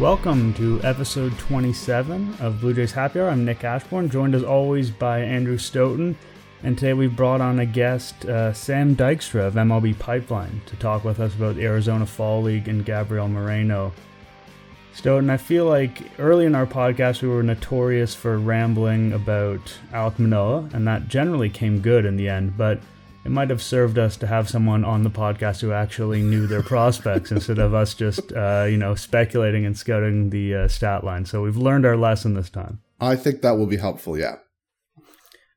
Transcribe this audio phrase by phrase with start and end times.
[0.00, 3.28] Welcome to episode 27 of Blue Jays Happy Hour.
[3.28, 6.16] I'm Nick Ashbourne, joined as always by Andrew Stoeten.
[6.62, 11.04] And today we've brought on a guest, uh, Sam Dykstra of MLB Pipeline, to talk
[11.04, 13.92] with us about the Arizona Fall League and Gabriel Moreno.
[14.94, 20.18] Stoeten, I feel like early in our podcast we were notorious for rambling about Alek
[20.18, 22.80] Manoah, and that generally came good in the end, but
[23.24, 26.62] it might have served us to have someone on the podcast who actually knew their
[26.62, 31.26] prospects instead of us just, uh, you know, speculating and scouting the uh, stat line.
[31.26, 32.80] So we've learned our lesson this time.
[33.00, 34.18] I think that will be helpful.
[34.18, 34.36] Yeah.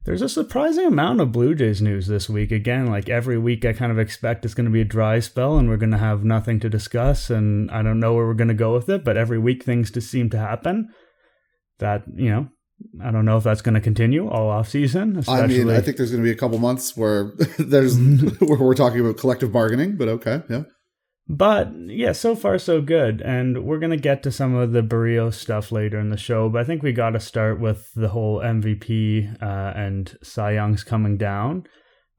[0.05, 2.51] There's a surprising amount of Blue Jays news this week.
[2.51, 5.57] Again, like every week, I kind of expect it's going to be a dry spell
[5.57, 7.29] and we're going to have nothing to discuss.
[7.29, 9.91] And I don't know where we're going to go with it, but every week things
[9.91, 10.89] just seem to happen.
[11.79, 12.49] That, you know,
[13.03, 15.17] I don't know if that's going to continue all off season.
[15.17, 15.61] Especially.
[15.61, 17.97] I mean, I think there's going to be a couple months where there's
[18.39, 20.63] where we're talking about collective bargaining, but okay, yeah.
[21.27, 25.35] But yeah, so far so good, and we're gonna get to some of the Berrios
[25.35, 26.49] stuff later in the show.
[26.49, 30.83] But I think we got to start with the whole MVP uh, and Cy Young's
[30.83, 31.65] coming down.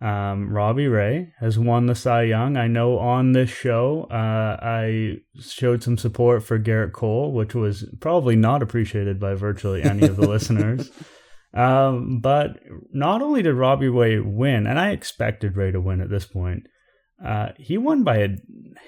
[0.01, 2.57] Um, Robbie Ray has won the Cy Young.
[2.57, 7.89] I know on this show, uh, I showed some support for Gerrit Cole, which was
[8.01, 10.91] probably not appreciated by virtually any of the listeners.
[11.55, 12.59] Um, but
[12.93, 16.67] not only did Robbie Ray win, and I expected Ray to win at this point,
[17.25, 18.29] uh, he won by a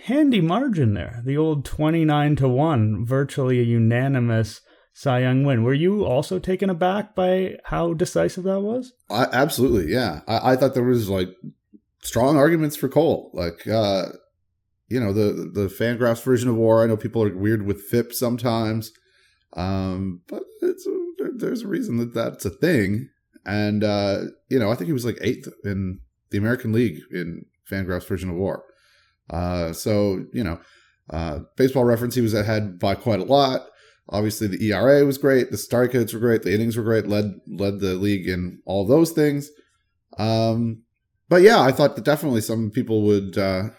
[0.05, 1.23] handy margin there.
[1.25, 4.61] The old 29 to 1, virtually a unanimous
[4.97, 5.63] Cy Young win.
[5.63, 8.95] Were you also taken aback by how decisive that was?
[9.11, 10.21] I, absolutely, yeah.
[10.27, 11.29] I, I, thought there was like
[12.03, 13.31] strong arguments for Cole.
[13.35, 14.07] Like, uh,
[14.89, 16.83] you know, the the Fangraphs version of WAR.
[16.83, 18.91] I know people are weird with FIP sometimes,
[19.55, 20.89] um, but it's
[21.37, 23.11] there's a reason that that's a thing.
[23.45, 27.45] And uh, you know, I think he was like eighth in the American League in
[27.71, 28.65] Fangraphs version of WAR.
[29.29, 30.59] Uh, so you know,
[31.11, 33.67] uh, baseball reference, he was ahead by quite a lot.
[34.09, 35.51] Obviously, the ERA was great.
[35.51, 36.43] The strikeouts were great.
[36.43, 37.07] The innings were great.
[37.07, 39.51] led led the league in all those things.
[40.19, 40.83] Um,
[41.29, 43.71] but yeah, I thought that definitely some people would, uh,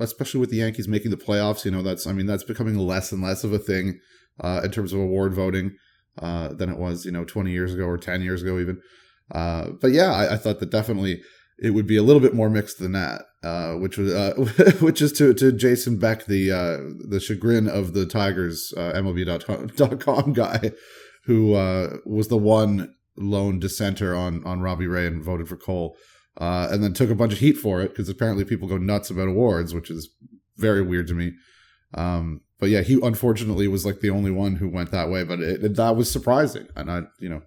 [0.00, 1.64] especially with the Yankees making the playoffs.
[1.64, 4.00] You know, that's I mean that's becoming less and less of a thing
[4.40, 5.76] uh, in terms of award voting
[6.18, 8.80] uh, than it was you know 20 years ago or 10 years ago even.
[9.30, 11.22] Uh, but yeah, I, I thought that definitely
[11.62, 14.34] it would be a little bit more mixed than that, uh, which was uh,
[14.80, 16.78] which is to to Jason Beck, the uh,
[17.08, 20.72] the chagrin of the Tigers uh, MLB.com guy,
[21.26, 25.96] who uh, was the one lone dissenter on on Robbie Ray and voted for Cole,
[26.36, 29.08] uh, and then took a bunch of heat for it because apparently people go nuts
[29.08, 30.10] about awards, which is
[30.56, 31.32] very weird to me.
[31.94, 35.38] Um, but yeah, he unfortunately was like the only one who went that way, but
[35.38, 37.42] it, it, that was surprising, and I you know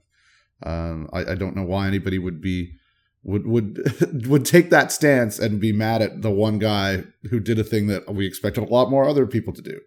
[0.63, 2.77] um, I, I don't know why anybody would be
[3.25, 7.59] would would would take that stance and be mad at the one guy who did
[7.59, 9.79] a thing that we expected a lot more other people to do.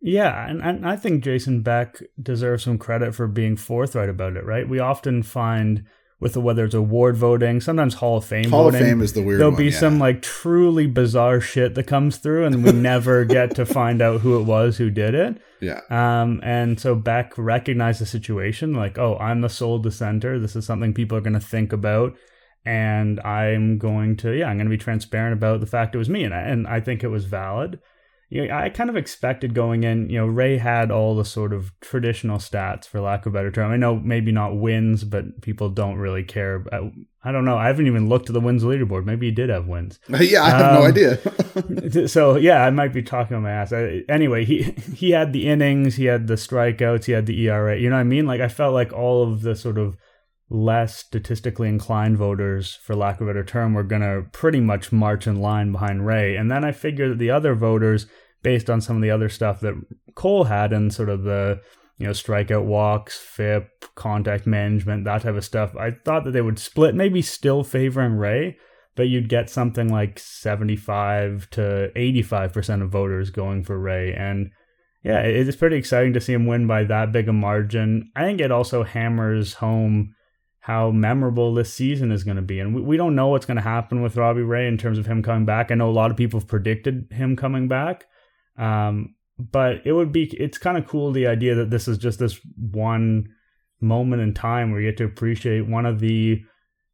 [0.00, 4.44] Yeah, and, and I think Jason Beck deserves some credit for being forthright about it,
[4.44, 4.68] right?
[4.68, 5.84] We often find
[6.20, 9.12] with the, whether it's award voting, sometimes Hall of Fame Hall voting, of Fame is
[9.12, 9.78] the weird There'll one, be yeah.
[9.78, 14.22] some like truly bizarre shit that comes through and we never get to find out
[14.22, 15.38] who it was who did it.
[15.60, 15.80] Yeah.
[15.90, 20.38] Um, and so Beck recognized the situation like, oh, I'm the sole dissenter.
[20.38, 22.16] This is something people are going to think about
[22.66, 26.10] and I'm going to yeah I'm going to be transparent about the fact it was
[26.10, 27.78] me and I, and I think it was valid.
[28.28, 30.10] You know, I kind of expected going in.
[30.10, 33.52] You know, Ray had all the sort of traditional stats, for lack of a better
[33.52, 33.70] term.
[33.70, 36.56] I know maybe not wins, but people don't really care.
[36.56, 36.90] About,
[37.22, 37.56] I don't know.
[37.56, 39.04] I haven't even looked at the wins leaderboard.
[39.04, 40.00] Maybe he did have wins.
[40.08, 42.08] yeah, I have um, no idea.
[42.08, 43.72] so yeah, I might be talking on my ass.
[43.72, 44.62] I, anyway, he
[44.96, 47.78] he had the innings, he had the strikeouts, he had the ERA.
[47.78, 48.26] You know what I mean?
[48.26, 49.96] Like I felt like all of the sort of
[50.48, 54.92] less statistically inclined voters, for lack of a better term, were going to pretty much
[54.92, 56.36] march in line behind Ray.
[56.36, 58.06] And then I figured that the other voters,
[58.42, 59.74] based on some of the other stuff that
[60.14, 61.60] Cole had and sort of the
[61.98, 66.42] you know strikeout walks, FIP, contact management, that type of stuff, I thought that they
[66.42, 68.56] would split, maybe still favoring Ray.
[68.94, 74.14] But you'd get something like 75 to 85% of voters going for Ray.
[74.14, 74.52] And
[75.04, 78.10] yeah, it's pretty exciting to see him win by that big a margin.
[78.16, 80.14] I think it also hammers home
[80.66, 82.58] how memorable this season is going to be.
[82.58, 85.06] And we, we don't know what's going to happen with Robbie Ray in terms of
[85.06, 85.70] him coming back.
[85.70, 88.06] I know a lot of people have predicted him coming back.
[88.58, 92.18] Um, but it would be, it's kind of cool the idea that this is just
[92.18, 93.28] this one
[93.80, 96.42] moment in time where you get to appreciate one of the,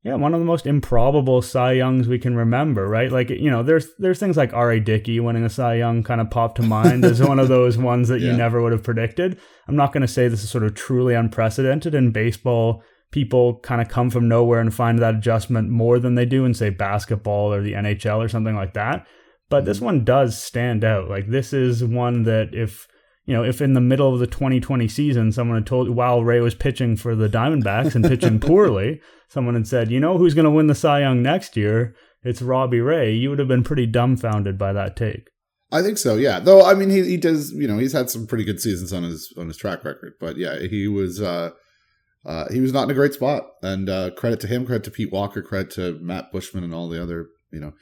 [0.05, 3.11] yeah, one of the most improbable Cy Youngs we can remember, right?
[3.11, 4.81] Like, you know, there's there's things like R.A.
[4.81, 8.09] Dickey winning a Cy Young kind of pop to mind as one of those ones
[8.09, 8.33] that yeah.
[8.33, 9.41] you never would have predicted.
[9.67, 13.81] I'm not going to say this is sort of truly unprecedented in baseball people kind
[13.81, 17.53] of come from nowhere and find that adjustment more than they do in say basketball
[17.53, 19.07] or the NHL or something like that.
[19.49, 19.87] But this mm-hmm.
[19.87, 21.09] one does stand out.
[21.09, 22.89] Like this is one that if
[23.27, 26.25] you know, if in the middle of the 2020 season someone had told you while
[26.25, 30.35] Ray was pitching for the Diamondbacks and pitching poorly, someone had said, you know, who's
[30.35, 31.95] going to win the Cy Young next year?
[32.25, 33.13] It's Robbie Ray.
[33.13, 35.29] You would have been pretty dumbfounded by that take.
[35.71, 36.41] I think so, yeah.
[36.41, 39.05] Though I mean, he, he does, you know, he's had some pretty good seasons on
[39.05, 41.51] his on his track record, but yeah, he was uh,
[42.25, 43.47] uh, he was not in a great spot.
[43.63, 46.89] And uh, credit to him, credit to Pete Walker, credit to Matt Buschmann and all
[46.89, 47.73] the other, you know,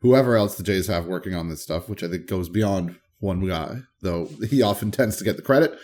[0.00, 3.46] whoever else the Jays have working on this stuff, which I think goes beyond one
[3.46, 5.76] guy, though he often tends to get the credit,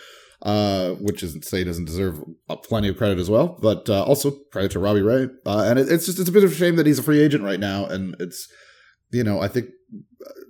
[0.43, 2.21] uh, which isn't to say he doesn't deserve
[2.63, 3.57] plenty of credit as well.
[3.61, 6.43] But uh, also credit to Robbie Ray, uh, and it, it's just it's a bit
[6.43, 8.47] of a shame that he's a free agent right now, and it's
[9.11, 9.67] you know I think.
[10.25, 10.41] Uh,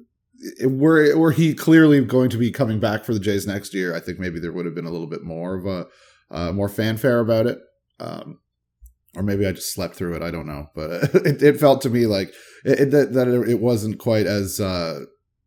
[0.65, 4.01] were were he clearly going to be coming back for the Jays next year, I
[4.01, 5.87] think maybe there would have been a little bit more of a
[6.31, 7.59] uh, more fanfare about it.
[7.99, 8.39] Um,
[9.15, 10.21] or maybe I just slept through it.
[10.21, 10.91] I don't know, but
[11.25, 12.33] it, it felt to me like
[12.65, 15.01] it, that, that it wasn't quite as uh,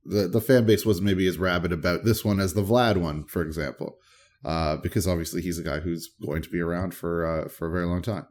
[0.05, 3.25] the the fan base was maybe as rabid about this one as the Vlad one,
[3.25, 3.99] for example,
[4.44, 7.73] uh, because obviously he's a guy who's going to be around for uh, for a
[7.73, 8.26] very long time,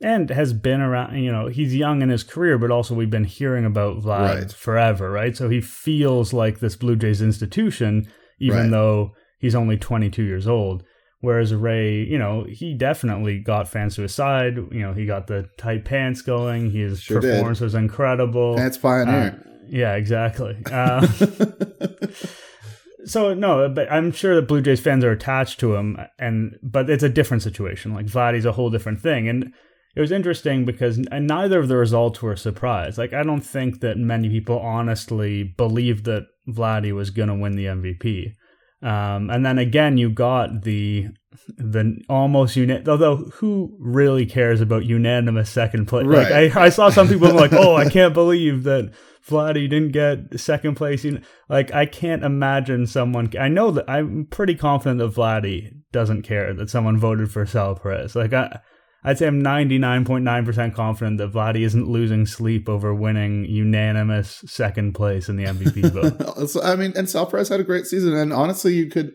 [0.00, 1.20] and has been around.
[1.20, 4.52] You know, he's young in his career, but also we've been hearing about Vlad right.
[4.52, 5.36] forever, right?
[5.36, 8.08] So he feels like this Blue Jays institution,
[8.38, 8.70] even right.
[8.70, 10.84] though he's only 22 years old.
[11.20, 14.56] Whereas Ray, you know, he definitely got fans to his side.
[14.56, 16.70] You know, he got the tight pants going.
[16.70, 17.64] His sure performance did.
[17.64, 18.54] was incredible.
[18.56, 19.42] Pants pioneer.
[19.44, 20.56] Uh, yeah, exactly.
[20.70, 21.06] Uh,
[23.04, 26.88] so no, but I'm sure that Blue Jays fans are attached to him, and but
[26.88, 27.94] it's a different situation.
[27.94, 29.52] Like Vladdy's a whole different thing, and
[29.96, 32.96] it was interesting because neither of the results were a surprise.
[32.96, 37.56] Like I don't think that many people honestly believed that Vladdy was going to win
[37.56, 38.34] the MVP.
[38.82, 41.08] Um, and then again, you got the
[41.56, 42.88] the almost unit.
[42.88, 46.06] Although who really cares about unanimous second place?
[46.06, 46.30] Right.
[46.30, 48.92] Like I, I saw some people like, oh, I can't believe that
[49.26, 51.04] Vladdy didn't get second place.
[51.48, 53.32] Like I can't imagine someone.
[53.38, 57.74] I know that I'm pretty confident that Vladdy doesn't care that someone voted for Sal
[57.74, 58.14] Perez.
[58.14, 58.60] Like I.
[59.04, 65.28] I'd say I'm 99.9% confident that Vladdy isn't losing sleep over winning unanimous second place
[65.28, 65.92] in the MVP
[66.36, 66.48] vote.
[66.48, 69.12] so, I mean, and Sal Perez had a great season, and honestly, you could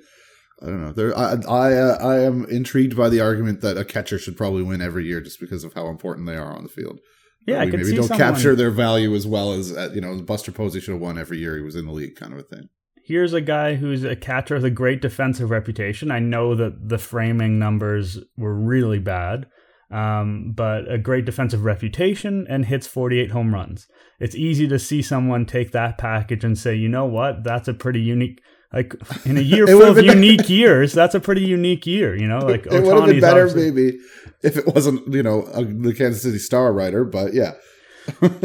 [0.63, 0.94] I don't know.
[0.94, 4.63] There, I I, uh, I am intrigued by the argument that a catcher should probably
[4.63, 7.00] win every year just because of how important they are on the field.
[7.45, 8.18] Yeah, I maybe don't someone...
[8.18, 10.21] capture their value as well as uh, you know.
[10.21, 12.44] Buster Posey should have won every year he was in the league, kind of a
[12.44, 12.69] thing.
[13.06, 16.09] Here's a guy who's a catcher with a great defensive reputation.
[16.09, 19.47] I know that the framing numbers were really bad,
[19.94, 23.88] um, but a great defensive reputation and hits 48 home runs.
[24.19, 27.74] It's easy to see someone take that package and say, you know what, that's a
[27.74, 28.42] pretty unique
[28.74, 28.95] like
[29.25, 32.40] in a year full of unique years, that's a pretty unique year, you know.
[32.40, 34.00] Like it would have been better maybe
[34.42, 37.54] if it wasn't, you know, a, the Kansas City Star writer, but yeah,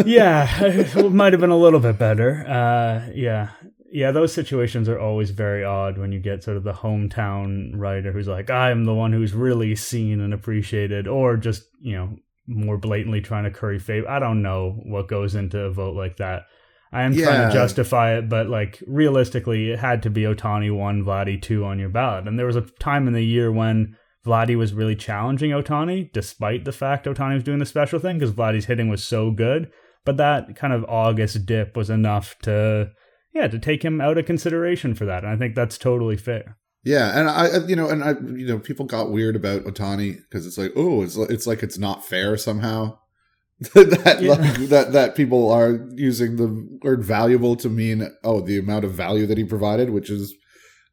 [0.05, 2.45] yeah, it might have been a little bit better.
[2.47, 3.51] Uh, yeah,
[3.99, 8.13] yeah, those situations are always very odd when you get sort of the hometown writer
[8.13, 12.17] who's like, I'm the one who's really seen and appreciated, or just you know
[12.47, 14.09] more blatantly trying to curry favor.
[14.09, 16.45] I don't know what goes into a vote like that.
[16.93, 17.25] I am yeah.
[17.25, 21.65] trying to justify it, but like realistically, it had to be Ohtani one, Vladdy two
[21.65, 22.29] on your ballot.
[22.29, 26.65] And there was a time in the year when Vladdy was really challenging Ohtani, despite
[26.65, 29.73] the fact Ohtani was doing the special thing because Vladdy's hitting was so good.
[30.05, 32.93] But that kind of August dip was enough to,
[33.39, 35.23] yeah, to take him out of consideration for that.
[35.23, 36.57] And I think that's totally fair.
[36.85, 40.47] Yeah, and I, you know, and I, you know, people got weird about Ohtani because
[40.47, 42.99] it's like, oh, it's it's like it's not fair somehow.
[43.75, 44.33] that yeah.
[44.33, 48.93] like, that that people are using the word valuable to mean oh the amount of
[48.93, 50.35] value that he provided, which is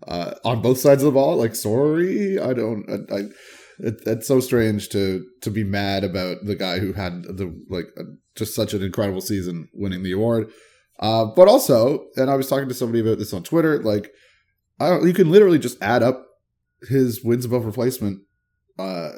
[0.08, 1.38] uh, on both sides of the ball.
[1.38, 2.86] Like sorry, I don't.
[2.90, 3.20] I, I
[3.80, 7.88] it, it's so strange to to be mad about the guy who had the like
[7.98, 8.04] uh,
[8.36, 10.52] just such an incredible season winning the award.
[11.00, 13.82] Uh, but also, and I was talking to somebody about this on Twitter.
[13.84, 14.12] Like,
[14.80, 16.26] you can literally just add up
[16.90, 18.22] his wins above replacement
[18.80, 19.12] uh,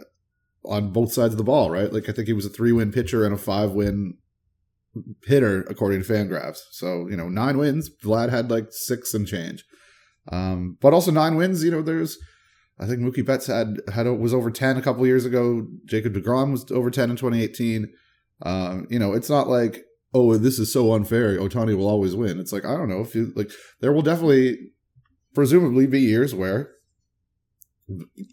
[0.66, 1.92] on both sides of the ball, right?
[1.92, 4.16] Like I think he was a three win pitcher and a five win
[5.26, 6.60] hitter according to Fangraphs.
[6.72, 7.90] So you know nine wins.
[8.04, 9.64] Vlad had like six and change,
[10.32, 11.64] um, but also nine wins.
[11.64, 12.18] You know there's.
[12.80, 15.68] I think Mookie Betts had had was over ten a couple years ago.
[15.86, 17.92] Jacob Degrom was over ten in 2018.
[18.44, 19.84] Um, you know, it's not like
[20.18, 21.38] oh this is so unfair.
[21.38, 22.40] Ohtani will always win.
[22.40, 23.52] It's like I don't know if you like.
[23.82, 24.72] There will definitely,
[25.34, 26.72] presumably, be years where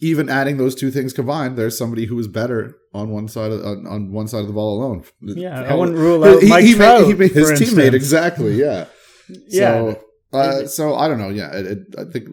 [0.01, 3.65] even adding those two things combined, there's somebody who is better on one side of
[3.65, 5.05] on, on one side of the ball alone.
[5.21, 8.55] Yeah, I wouldn't rule out Mike he, Trout, he made, his teammate exactly.
[8.55, 8.87] Yeah,
[9.49, 9.93] yeah.
[9.93, 10.01] So,
[10.33, 11.29] uh, so I don't know.
[11.29, 12.29] Yeah, it, it, I think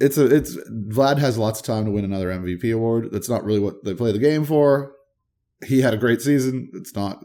[0.00, 3.10] it's a it's Vlad has lots of time to win another MVP award.
[3.12, 4.92] That's not really what they play the game for.
[5.64, 6.70] He had a great season.
[6.74, 7.22] It's not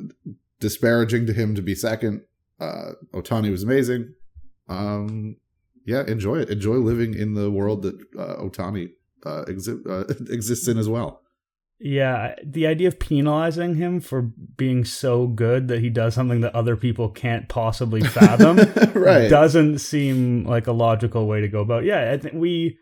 [0.64, 2.22] disparaging to him to be second.
[2.60, 4.14] Uh, Ohtani was amazing.
[4.70, 5.36] Um,
[5.86, 6.50] yeah, enjoy it.
[6.50, 8.92] Enjoy living in the world that uh, Ohtani
[9.26, 11.20] uh, exi- uh, exists in as well.
[11.80, 16.56] Yeah, the idea of penalizing him for being so good that he does something that
[16.56, 18.58] other people can't possibly fathom
[18.94, 19.28] right.
[19.28, 21.84] doesn't seem like a logical way to go about.
[21.84, 22.78] Yeah, I think we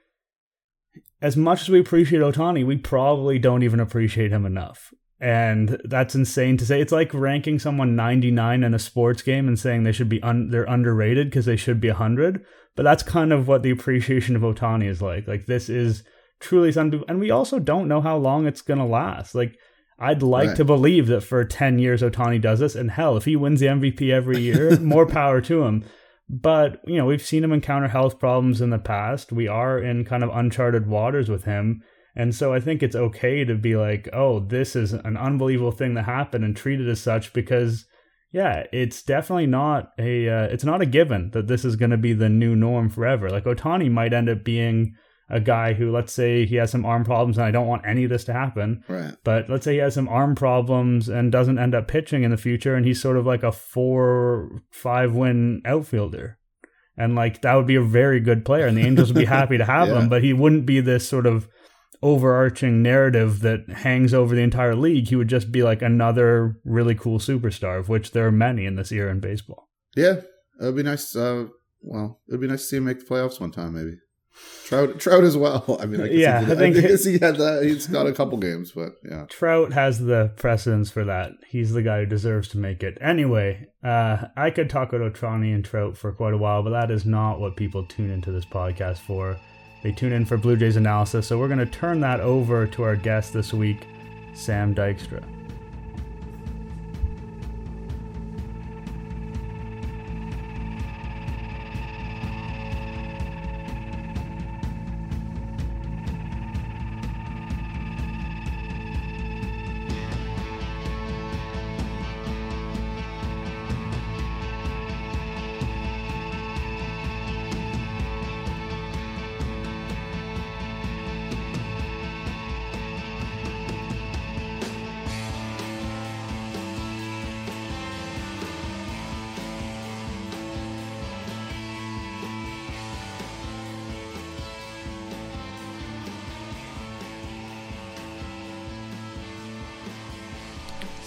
[1.21, 4.93] as much as we appreciate Ohtani, we probably don't even appreciate him enough.
[5.21, 6.81] And that's insane to say.
[6.81, 10.49] It's like ranking someone 99 in a sports game and saying they should be un-
[10.49, 12.43] they're underrated because they should be 100.
[12.75, 15.27] But that's kind of what the appreciation of Ohtani is like.
[15.27, 16.03] Like this is
[16.39, 19.35] truly something and we also don't know how long it's going to last.
[19.35, 19.59] Like
[19.99, 20.57] I'd like right.
[20.57, 23.67] to believe that for 10 years Ohtani does this and hell, if he wins the
[23.67, 25.85] MVP every year, more power to him.
[26.27, 29.31] But, you know, we've seen him encounter health problems in the past.
[29.31, 31.83] We are in kind of uncharted waters with him.
[32.15, 35.93] And so I think it's okay to be like, oh, this is an unbelievable thing
[35.93, 37.85] that happened and treat it as such because,
[38.31, 41.97] yeah, it's definitely not a, uh, it's not a given that this is going to
[41.97, 43.29] be the new norm forever.
[43.29, 44.95] Like Ohtani might end up being
[45.31, 48.03] a guy who, let's say, he has some arm problems, and I don't want any
[48.03, 48.83] of this to happen.
[48.89, 49.15] Right.
[49.23, 52.37] But let's say he has some arm problems and doesn't end up pitching in the
[52.37, 56.37] future, and he's sort of like a four, five win outfielder.
[56.97, 59.57] And like that would be a very good player, and the Angels would be happy
[59.57, 60.01] to have yeah.
[60.01, 61.47] him, but he wouldn't be this sort of
[62.03, 65.09] overarching narrative that hangs over the entire league.
[65.09, 68.75] He would just be like another really cool superstar, of which there are many in
[68.75, 69.69] this era in baseball.
[69.95, 70.21] Yeah,
[70.59, 71.15] it'd be nice.
[71.15, 71.47] Uh,
[71.81, 73.97] well, it'd be nice to see him make the playoffs one time, maybe.
[74.65, 75.77] Trout, Trout as well.
[75.81, 77.63] I mean, I yeah, I think I he had that.
[77.63, 81.33] He's got a couple games, but yeah, Trout has the precedence for that.
[81.47, 82.97] He's the guy who deserves to make it.
[83.01, 86.91] Anyway, uh, I could talk about Ohtani and Trout for quite a while, but that
[86.91, 89.37] is not what people tune into this podcast for.
[89.81, 92.83] They tune in for Blue Jays analysis, so we're going to turn that over to
[92.83, 93.87] our guest this week,
[94.33, 95.23] Sam Dykstra.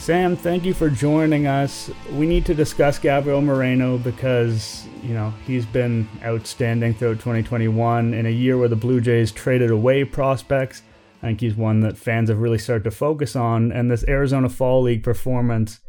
[0.04, 1.90] Sam, thank you for joining us.
[2.10, 8.26] We need to discuss Gabriel Moreno because, you know, he's been outstanding throughout 2021 in
[8.26, 10.82] a year where the Blue Jays traded away prospects.
[11.22, 14.50] I think he's one that fans have really started to focus on, and this Arizona
[14.50, 15.80] Fall League performance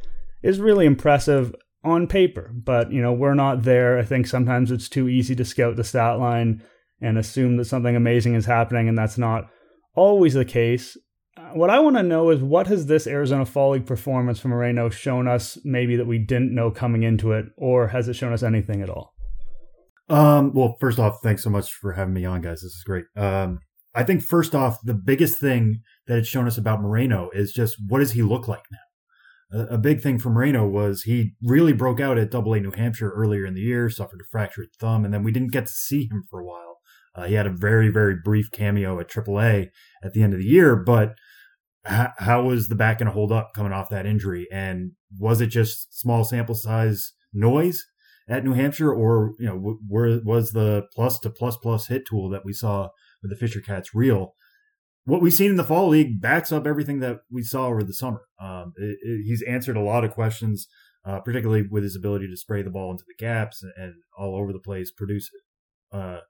[0.41, 1.53] is really impressive
[1.83, 3.99] on paper, but, you know, we're not there.
[3.99, 6.63] I think sometimes it's too easy to scout the stat line
[7.01, 9.49] and assume that something amazing is happening, and that's not
[9.93, 10.95] always the case
[11.55, 14.89] what I want to know is what has this Arizona Fall League performance from Moreno
[14.89, 18.43] shown us maybe that we didn't know coming into it, or has it shown us
[18.43, 19.13] anything at all?
[20.09, 22.61] Um, well, first off, thanks so much for having me on, guys.
[22.61, 23.05] This is great.
[23.15, 23.59] Um,
[23.95, 27.77] I think first off, the biggest thing that it's shown us about Moreno is just
[27.87, 29.59] what does he look like now?
[29.59, 32.71] A, a big thing for Moreno was he really broke out at Double A New
[32.71, 35.73] Hampshire earlier in the year, suffered a fractured thumb, and then we didn't get to
[35.73, 36.79] see him for a while.
[37.15, 39.69] Uh, he had a very, very brief cameo at AAA
[40.03, 41.15] at the end of the year, but
[41.85, 44.47] how, how was the back going to hold up coming off that injury?
[44.51, 47.83] And was it just small sample size noise
[48.27, 52.29] at New Hampshire, or you know, where was the plus to plus plus hit tool
[52.29, 52.89] that we saw
[53.21, 54.33] with the Fisher Cats real?
[55.03, 57.93] What we've seen in the fall league backs up everything that we saw over the
[57.93, 58.21] summer.
[58.41, 60.67] Um, it, it, he's answered a lot of questions,
[61.05, 64.35] uh, particularly with his ability to spray the ball into the gaps and, and all
[64.35, 65.29] over the place, produce
[65.91, 66.21] uh,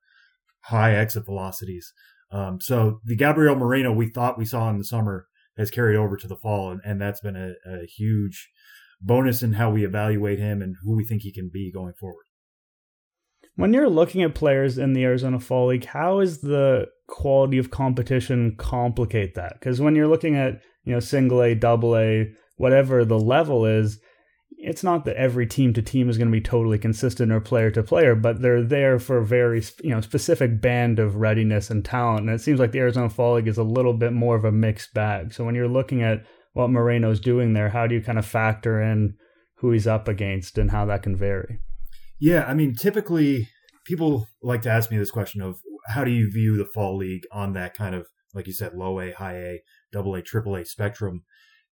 [0.65, 1.93] high exit velocities.
[2.29, 6.17] Um, so the Gabriel Moreno we thought we saw in the summer has carried over
[6.17, 8.49] to the fall, and, and that's been a, a huge
[9.01, 12.25] bonus in how we evaluate him and who we think he can be going forward.
[13.55, 17.71] When you're looking at players in the Arizona Fall League, how is the quality of
[17.71, 19.53] competition complicate that?
[19.53, 23.99] Because when you're looking at you know single A, double A, whatever the level is,
[24.65, 27.69] it's not that every team to team is going to be totally consistent or player
[27.69, 31.85] to player, but they're there for a very you know specific band of readiness and
[31.85, 32.21] talent.
[32.21, 34.51] And it seems like the Arizona Fall League is a little bit more of a
[34.51, 35.33] mixed bag.
[35.33, 38.81] So when you're looking at what Moreno's doing there, how do you kind of factor
[38.81, 39.15] in
[39.57, 41.59] who he's up against and how that can vary?
[42.19, 43.47] Yeah, I mean, typically
[43.85, 47.23] people like to ask me this question of how do you view the fall league
[47.31, 49.59] on that kind of like you said low A, high A,
[49.93, 51.23] double A, triple A spectrum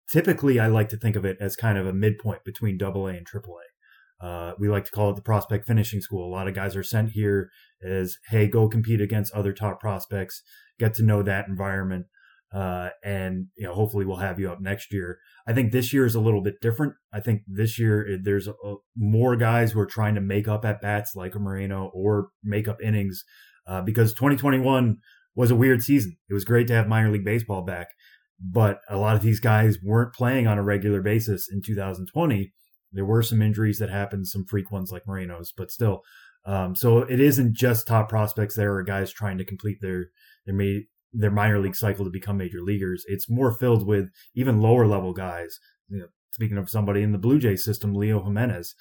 [0.09, 3.13] typically I like to think of it as kind of a midpoint between double A
[3.13, 4.25] and triple A.
[4.25, 6.25] Uh, we like to call it the prospect finishing school.
[6.25, 7.49] A lot of guys are sent here
[7.85, 10.43] as, hey, go compete against other top prospects,
[10.79, 12.05] get to know that environment,
[12.53, 15.17] uh, and you know, hopefully we'll have you up next year.
[15.47, 16.93] I think this year is a little bit different.
[17.11, 18.53] I think this year there's a,
[18.95, 22.67] more guys who are trying to make up at bats like a Moreno or make
[22.67, 23.23] up innings
[23.67, 24.97] uh, because 2021
[25.35, 26.15] was a weird season.
[26.29, 27.89] It was great to have minor league baseball back,
[28.39, 32.51] but a lot of these guys weren't playing on a regular basis in 2020.
[32.91, 36.01] There were some injuries that happened, some freak ones like Moreno's, but still.
[36.45, 38.55] Um, so it isn't just top prospects.
[38.55, 40.07] There are guys trying to complete their
[40.45, 40.81] their
[41.13, 43.05] their minor league cycle to become major leaguers.
[43.07, 45.59] It's more filled with even lower level guys.
[45.87, 48.75] You know, speaking of somebody in the Blue Jays system, Leo Jimenez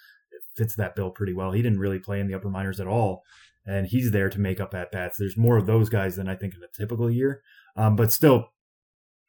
[0.57, 1.53] fits that bill pretty well.
[1.53, 3.23] He didn't really play in the upper minors at all,
[3.67, 5.19] and he's there to make up at bats.
[5.19, 7.43] There's more of those guys than I think in a typical year,
[7.77, 8.49] um, but still,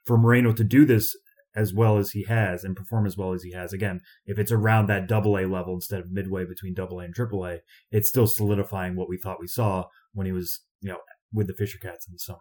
[0.06, 1.16] for Moreno to do this
[1.56, 4.52] as well as he has and perform as well as he has, again, if it's
[4.52, 7.60] around that double A level instead of midway between double A and triple A,
[7.92, 10.98] it's still solidifying what we thought we saw when he was, you know,
[11.32, 12.40] with the Fisher Cats in the summer.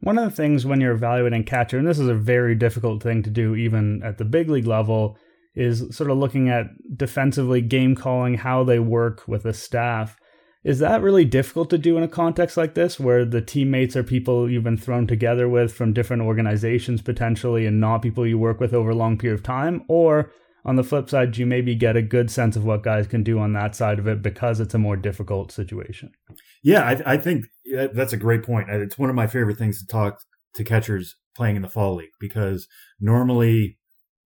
[0.00, 3.22] One of the things when you're evaluating catcher, and this is a very difficult thing
[3.22, 5.16] to do even at the big league level,
[5.54, 6.66] is sort of looking at
[6.96, 10.16] defensively game calling, how they work with the staff.
[10.64, 14.04] Is that really difficult to do in a context like this where the teammates are
[14.04, 18.60] people you've been thrown together with from different organizations potentially and not people you work
[18.60, 19.82] with over a long period of time?
[19.88, 20.30] Or
[20.64, 23.40] on the flip side, you maybe get a good sense of what guys can do
[23.40, 26.12] on that side of it because it's a more difficult situation?
[26.62, 27.46] Yeah, I, I think
[27.92, 28.70] that's a great point.
[28.70, 30.20] It's one of my favorite things to talk
[30.54, 32.68] to catchers playing in the fall league because
[33.00, 33.78] normally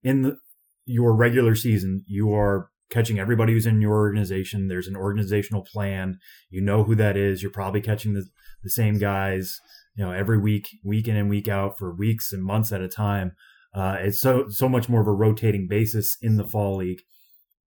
[0.03, 0.37] in the,
[0.85, 4.67] your regular season, you are catching everybody who's in your organization.
[4.67, 6.19] There's an organizational plan.
[6.49, 7.41] You know who that is.
[7.41, 8.25] You're probably catching the,
[8.63, 9.59] the same guys,
[9.95, 12.87] you know, every week, week in and week out for weeks and months at a
[12.87, 13.33] time.
[13.73, 17.01] Uh, it's so so much more of a rotating basis in the fall league.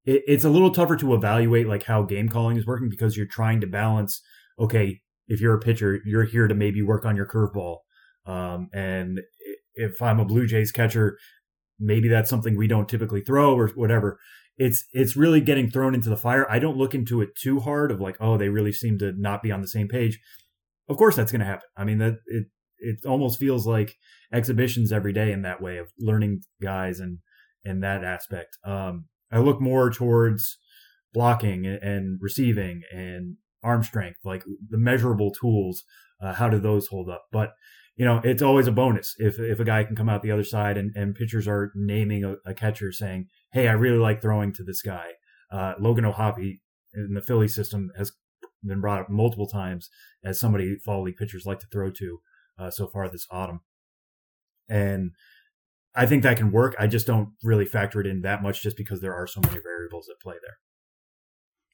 [0.05, 3.27] It, it's a little tougher to evaluate like how game calling is working because you're
[3.27, 4.21] trying to balance.
[4.57, 7.77] Okay, if you're a pitcher, you're here to maybe work on your curveball.
[8.25, 9.19] Um, and
[9.75, 11.17] if I'm a Blue Jays catcher,
[11.79, 14.19] maybe that's something we don't typically throw or whatever.
[14.59, 16.49] It's it's really getting thrown into the fire.
[16.51, 19.41] I don't look into it too hard of like, oh, they really seem to not
[19.41, 20.19] be on the same page.
[20.87, 21.67] Of course, that's going to happen.
[21.77, 23.95] I mean, that it it almost feels like
[24.33, 27.19] exhibitions every day in that way of learning guys and
[27.63, 28.57] and that aspect.
[28.65, 30.57] Um, I look more towards
[31.13, 35.83] blocking and receiving and arm strength, like the measurable tools.
[36.21, 37.23] Uh, how do those hold up?
[37.31, 37.51] But
[37.95, 40.43] you know, it's always a bonus if if a guy can come out the other
[40.43, 44.53] side and, and pitchers are naming a, a catcher saying, "Hey, I really like throwing
[44.53, 45.11] to this guy."
[45.51, 46.59] Uh, Logan O'Hoppe
[46.93, 48.11] in the Philly system has
[48.63, 49.89] been brought up multiple times
[50.23, 52.19] as somebody fall league pitchers like to throw to
[52.57, 53.61] uh, so far this autumn,
[54.69, 55.11] and
[55.95, 56.75] I think that can work.
[56.79, 59.59] I just don't really factor it in that much, just because there are so many
[59.59, 60.57] variables at play there.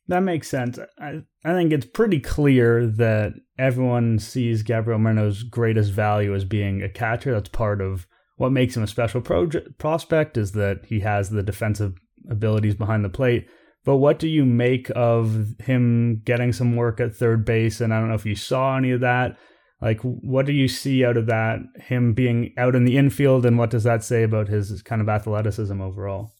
[0.07, 0.77] That makes sense.
[0.99, 6.83] I, I think it's pretty clear that everyone sees Gabriel Moreno's greatest value as being
[6.83, 7.33] a catcher.
[7.33, 11.93] That's part of what makes him a special prospect is that he has the defensive
[12.29, 13.47] abilities behind the plate.
[13.85, 17.79] But what do you make of him getting some work at third base?
[17.79, 19.37] And I don't know if you saw any of that.
[19.81, 21.59] Like, what do you see out of that?
[21.77, 25.09] Him being out in the infield, and what does that say about his kind of
[25.09, 26.31] athleticism overall?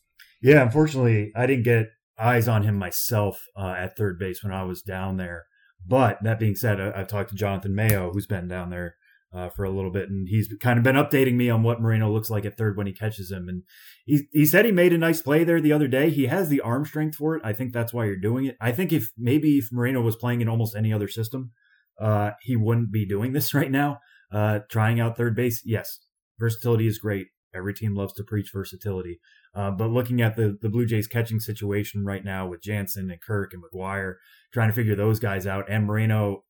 [0.42, 4.64] Yeah, unfortunately, I didn't get eyes on him myself uh, at third base when I
[4.64, 5.46] was down there.
[5.86, 8.96] But that being said, I, have talked to Jonathan Mayo, who's been down there
[9.36, 12.12] uh, for a little bit, and he's kind of been updating me on what Moreno
[12.12, 13.50] looks like at third when he catches him.
[13.50, 13.64] And
[14.06, 16.10] he he said he made a nice play there the other day.
[16.10, 17.42] He has the arm strength for it.
[17.44, 18.56] I think that's why you're doing it.
[18.62, 21.52] I think if maybe if Moreno was playing in almost any other system,
[22.00, 24.00] uh, he wouldn't be doing this right now.
[24.32, 26.00] Uh, trying out third base, yes,
[26.40, 27.28] versatility is great.
[27.54, 29.20] Every team loves to preach versatility.
[29.54, 33.22] Uh, but looking at the, the Blue Jays catching situation right now with Jansen and
[33.22, 34.16] Kirk and McGuire,
[34.54, 36.44] trying to figure those guys out, and Moreno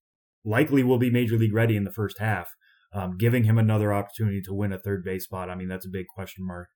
[0.44, 2.56] likely will be major league ready in the first half,
[2.96, 5.50] um, giving him another opportunity to win a third base spot.
[5.50, 6.70] I mean, that's a big question mark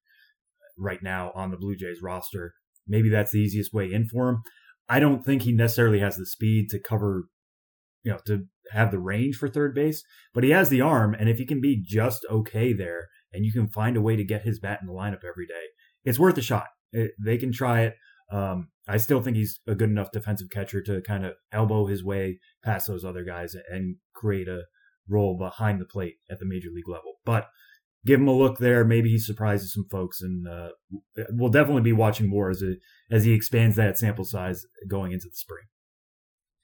[0.77, 2.53] right now on the Blue Jays roster.
[2.87, 4.41] Maybe that's the easiest way in for him.
[4.89, 7.25] I don't think he necessarily has the speed to cover,
[8.03, 10.03] you know, to have the range for third base,
[10.33, 11.15] but he has the arm.
[11.17, 14.23] And if he can be just okay there and you can find a way to
[14.23, 15.67] get his bat in the lineup every day,
[16.03, 16.67] it's worth a shot.
[16.91, 17.95] It, they can try it.
[18.31, 22.03] Um, I still think he's a good enough defensive catcher to kind of elbow his
[22.03, 24.63] way past those other guys and create a
[25.09, 27.15] role behind the plate at the major league level.
[27.25, 27.47] But
[28.05, 28.85] give him a look there.
[28.85, 30.69] Maybe he surprises some folks, and uh,
[31.31, 32.79] we'll definitely be watching more as it,
[33.11, 35.65] as he expands that sample size going into the spring.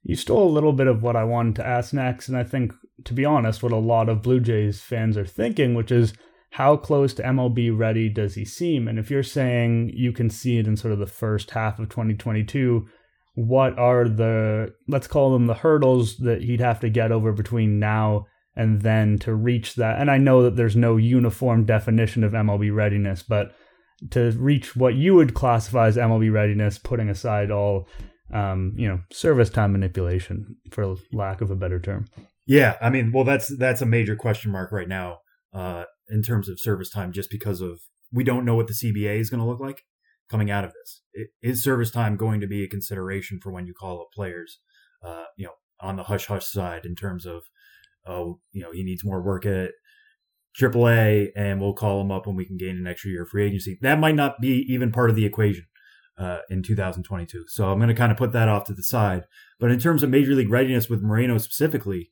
[0.03, 2.73] You stole a little bit of what I wanted to ask next, and I think,
[3.05, 6.13] to be honest, what a lot of Blue Jays fans are thinking, which is
[6.51, 8.87] how close to MLB ready does he seem?
[8.87, 11.89] And if you're saying you can see it in sort of the first half of
[11.89, 12.87] 2022,
[13.33, 17.79] what are the let's call them the hurdles that he'd have to get over between
[17.79, 19.99] now and then to reach that?
[19.99, 23.55] And I know that there's no uniform definition of MLB readiness, but
[24.11, 27.87] to reach what you would classify as MLB readiness, putting aside all
[28.33, 32.07] um, you know, service time manipulation, for lack of a better term.
[32.45, 35.19] Yeah, I mean, well, that's that's a major question mark right now
[35.53, 37.79] uh, in terms of service time, just because of
[38.11, 39.83] we don't know what the CBA is going to look like
[40.29, 41.29] coming out of this.
[41.41, 44.59] Is service time going to be a consideration for when you call up players?
[45.03, 47.43] Uh, you know, on the hush hush side, in terms of,
[48.05, 49.71] oh, you know, he needs more work at
[50.59, 53.45] AAA, and we'll call him up when we can gain an extra year of free
[53.45, 53.77] agency.
[53.81, 55.65] That might not be even part of the equation
[56.17, 57.45] uh, in 2022.
[57.47, 59.23] So I'm going to kind of put that off to the side.
[59.59, 62.11] But in terms of major league readiness with Moreno specifically,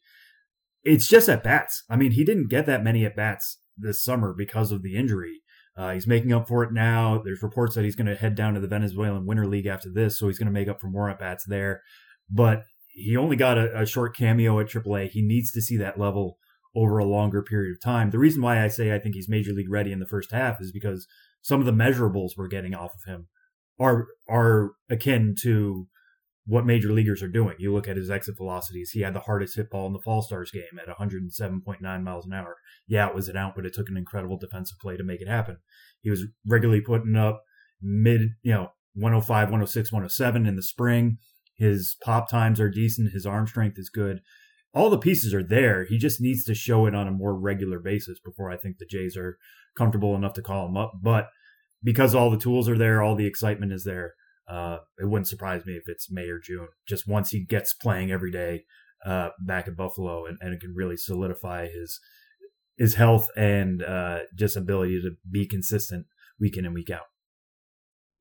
[0.84, 1.84] it's just at bats.
[1.90, 5.42] I mean, he didn't get that many at bats this summer because of the injury.
[5.76, 7.22] Uh, he's making up for it now.
[7.24, 10.20] There's reports that he's going to head down to the Venezuelan Winter League after this,
[10.20, 11.82] so he's going to make up for more at bats there.
[12.30, 15.10] But he only got a, a short cameo at AAA.
[15.10, 16.38] He needs to see that level
[16.76, 18.10] over a longer period of time.
[18.10, 20.62] The reason why I say I think he's major league ready in the first half
[20.62, 21.08] is because
[21.42, 23.28] some of the measurables we're getting off of him
[23.80, 25.88] are are akin to
[26.46, 27.56] what major leaguers are doing.
[27.58, 28.92] You look at his exit velocities.
[28.92, 32.34] He had the hardest hit ball in the Fall Stars game at 107.9 miles an
[32.34, 32.58] hour.
[32.86, 35.30] Yeah, it was an out, but it took an incredible defensive play to make it
[35.30, 35.58] happen.
[36.02, 37.44] He was regularly putting up
[37.82, 41.18] mid, you know, 105, 106, 107 in the spring.
[41.64, 43.14] His pop times are decent.
[43.14, 44.20] His arm strength is good.
[44.74, 45.86] All the pieces are there.
[45.86, 48.86] He just needs to show it on a more regular basis before I think the
[48.86, 49.38] Jays are
[49.78, 50.92] comfortable enough to call him up.
[51.02, 51.30] But
[51.82, 54.14] because all the tools are there, all the excitement is there.
[54.46, 56.68] Uh, it wouldn't surprise me if it's May or June.
[56.86, 58.66] Just once he gets playing every day
[59.06, 62.00] uh, back at Buffalo, and, and it can really solidify his
[62.78, 66.08] his health and uh, just ability to be consistent
[66.40, 67.13] week in and week out.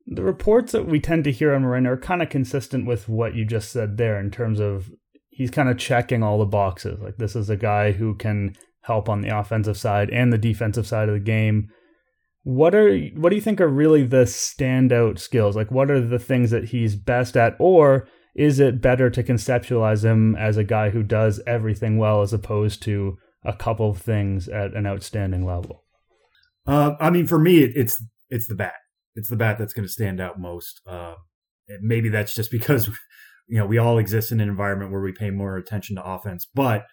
[0.06, 3.34] The reports that we tend to hear on Moreno are kind of consistent with what
[3.34, 4.90] you just said there in terms of
[5.30, 7.00] he's kind of checking all the boxes.
[7.00, 10.86] Like this is a guy who can help on the offensive side and the defensive
[10.86, 11.68] side of the game
[12.44, 15.54] what are what do you think are really the standout skills?
[15.54, 20.04] Like what are the things that he's best at or is it better to conceptualize
[20.04, 24.48] him as a guy who does everything well as opposed to a couple of things
[24.48, 25.84] at an outstanding level?
[26.66, 28.74] Uh, I mean, for me, it, it's it's the bat.
[29.14, 30.81] It's the bat that's going to stand out most.
[30.87, 31.14] Uh,
[31.81, 32.88] maybe that's just because
[33.48, 36.46] you know we all exist in an environment where we pay more attention to offense,
[36.55, 36.87] but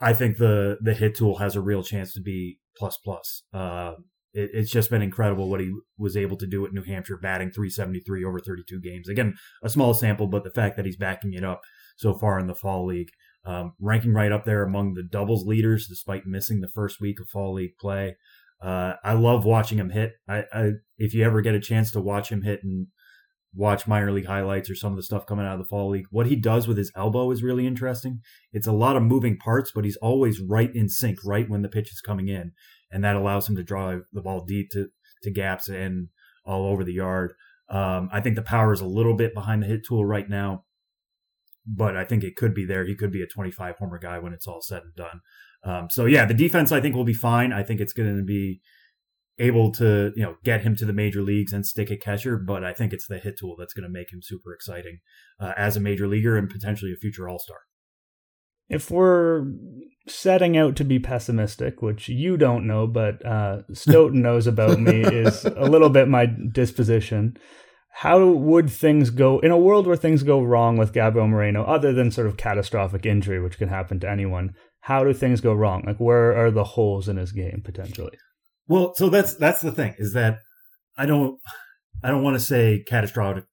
[0.00, 3.42] I think the the hit tool has a real chance to be plus plus.
[3.52, 3.94] Uh,
[4.32, 7.50] it, it's just been incredible what he was able to do at New Hampshire, batting
[7.50, 9.08] 373 over 32 games.
[9.08, 11.62] Again, a small sample, but the fact that he's backing it up
[11.96, 13.10] so far in the fall league,
[13.46, 17.28] um, ranking right up there among the doubles leaders, despite missing the first week of
[17.28, 18.16] fall league play.
[18.62, 20.14] Uh, I love watching him hit.
[20.28, 22.86] I, I, if you ever get a chance to watch him hit and
[23.54, 26.06] watch minor league highlights or some of the stuff coming out of the fall league,
[26.10, 28.20] what he does with his elbow is really interesting.
[28.52, 31.68] It's a lot of moving parts, but he's always right in sync, right when the
[31.68, 32.52] pitch is coming in
[32.94, 34.86] and that allows him to draw the ball deep to,
[35.24, 36.08] to gaps and
[36.46, 37.32] all over the yard.
[37.68, 40.64] Um, I think the power is a little bit behind the hit tool right now,
[41.66, 42.86] but I think it could be there.
[42.86, 45.20] He could be a 25 homer guy when it's all said and done.
[45.64, 47.52] Um, so yeah, the defense I think will be fine.
[47.52, 48.60] I think it's going to be
[49.38, 52.64] able to you know get him to the major leagues and stick a catcher, but
[52.64, 54.98] I think it's the hit tool that's going to make him super exciting
[55.40, 57.58] uh, as a major leaguer and potentially a future All Star
[58.68, 59.46] if we're
[60.06, 65.02] setting out to be pessimistic, which you don't know, but uh, Stoeten knows about me,
[65.02, 67.36] is a little bit my disposition.
[67.98, 71.92] How would things go in a world where things go wrong with Gabriel Moreno, other
[71.92, 74.54] than sort of catastrophic injury, which can happen to anyone?
[74.84, 75.82] How do things go wrong?
[75.86, 78.16] Like, where are the holes in his game potentially?
[78.68, 80.38] Well, so that's that's the thing is that
[80.96, 81.38] I don't
[82.02, 83.44] I don't want to say catastrophic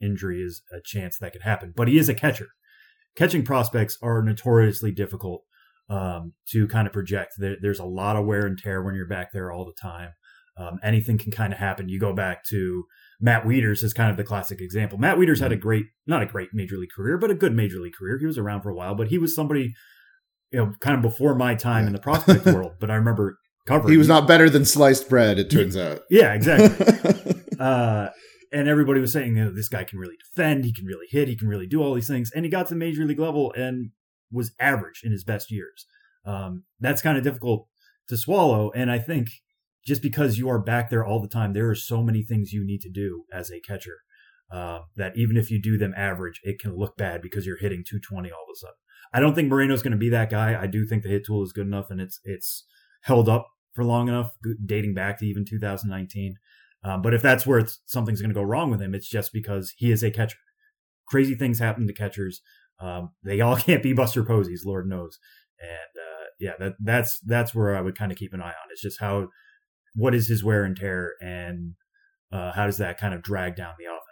[0.00, 2.48] injury is a chance that could happen, but he is a catcher
[3.16, 5.42] catching prospects are notoriously difficult
[5.88, 7.34] um, to kind of project.
[7.38, 10.10] There, there's a lot of wear and tear when you're back there all the time.
[10.58, 11.88] Um, anything can kind of happen.
[11.88, 12.84] You go back to
[13.20, 14.98] Matt Wieters is kind of the classic example.
[14.98, 17.78] Matt Wieters had a great, not a great major league career, but a good major
[17.78, 18.18] league career.
[18.18, 19.74] He was around for a while, but he was somebody,
[20.52, 21.88] you know, kind of before my time yeah.
[21.88, 22.72] in the prospect world.
[22.80, 23.92] But I remember covering.
[23.92, 25.38] He was not better than sliced bread.
[25.38, 26.00] It turns out.
[26.10, 27.42] Yeah, exactly.
[27.60, 28.08] uh,
[28.52, 31.28] and everybody was saying, you know, this guy can really defend, he can really hit,
[31.28, 32.30] he can really do all these things.
[32.34, 33.90] And he got to major league level and
[34.30, 35.86] was average in his best years.
[36.24, 37.66] Um, that's kind of difficult
[38.08, 38.70] to swallow.
[38.74, 39.28] And I think
[39.84, 42.64] just because you are back there all the time, there are so many things you
[42.64, 43.98] need to do as a catcher
[44.50, 47.84] uh, that even if you do them average, it can look bad because you're hitting
[47.86, 48.74] 220 all of a sudden.
[49.12, 50.60] I don't think Moreno's going to be that guy.
[50.60, 52.64] I do think the hit tool is good enough and it's it's
[53.02, 54.32] held up for long enough,
[54.64, 56.36] dating back to even 2019.
[56.82, 59.74] Um, but if that's where something's going to go wrong with him, it's just because
[59.76, 60.38] he is a catcher.
[61.08, 62.40] Crazy things happen to catchers.
[62.80, 65.18] Um, they all can't be Buster Poseys, Lord knows.
[65.60, 68.70] And uh, yeah, that that's that's where I would kind of keep an eye on.
[68.70, 69.28] It's just how
[69.94, 71.74] what is his wear and tear, and
[72.30, 74.05] uh, how does that kind of drag down the profile?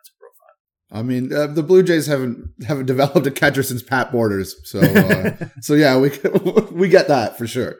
[0.94, 4.80] I mean, uh, the Blue Jays haven't haven't developed a catcher since Pat Borders, so
[4.80, 6.10] uh, so yeah, we
[6.72, 7.76] we get that for sure.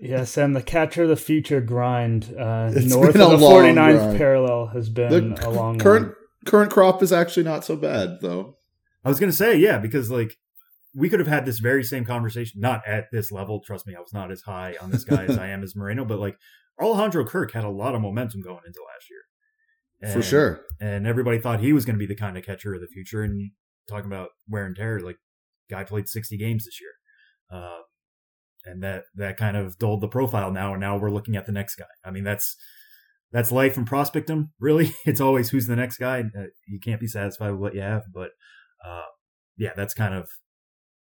[0.00, 4.18] Yes, and the catcher of the future grind uh, north of the 49th grind.
[4.18, 6.14] parallel has been the a long current one.
[6.46, 8.56] current crop is actually not so bad though.
[9.04, 10.32] I was gonna say yeah because like
[10.96, 13.60] we could have had this very same conversation not at this level.
[13.60, 16.04] Trust me, I was not as high on this guy as I am as Moreno,
[16.04, 16.38] but like
[16.80, 19.20] Alejandro Kirk had a lot of momentum going into last year.
[20.00, 20.60] And, For sure.
[20.80, 23.22] And everybody thought he was going to be the kind of catcher of the future.
[23.22, 23.52] And
[23.88, 25.16] talking about wear and tear, like
[25.70, 26.90] guy played 60 games this year.
[27.50, 27.80] Uh,
[28.64, 31.52] and that that kind of dulled the profile now and now we're looking at the
[31.52, 32.56] next guy i mean that's
[33.32, 37.06] that's life from prospectum really it's always who's the next guy uh, you can't be
[37.06, 38.30] satisfied with what you have but
[38.86, 39.02] uh,
[39.56, 40.28] yeah that's kind of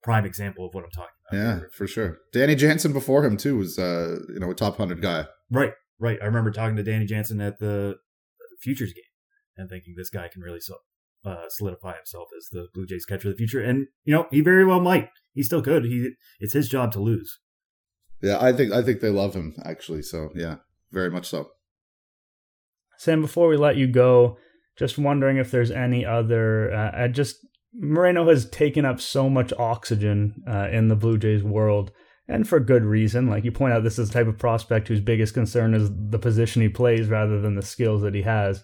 [0.03, 3.57] prime example of what i'm talking about yeah for sure danny jansen before him too
[3.57, 7.05] was uh you know a top 100 guy right right i remember talking to danny
[7.05, 7.95] jansen at the
[8.63, 9.03] futures game
[9.57, 10.77] and thinking this guy can really so,
[11.25, 14.41] uh, solidify himself as the blue jays catcher of the future and you know he
[14.41, 17.39] very well might he still could he it's his job to lose
[18.23, 20.01] yeah, I think I think they love him actually.
[20.01, 20.55] So yeah,
[20.91, 21.49] very much so.
[22.97, 24.37] Sam, before we let you go,
[24.77, 26.73] just wondering if there's any other.
[26.73, 31.91] Uh, just Moreno has taken up so much oxygen uh, in the Blue Jays world,
[32.27, 33.27] and for good reason.
[33.27, 36.19] Like you point out, this is the type of prospect whose biggest concern is the
[36.19, 38.63] position he plays rather than the skills that he has.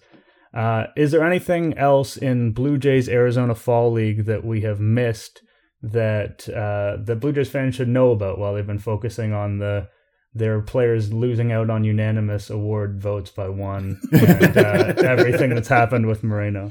[0.52, 5.42] Uh, is there anything else in Blue Jays Arizona Fall League that we have missed
[5.82, 9.88] that uh, the Blue Jays fans should know about while they've been focusing on the
[10.32, 16.06] their players losing out on unanimous award votes by one and uh, everything that's happened
[16.06, 16.70] with Moreno.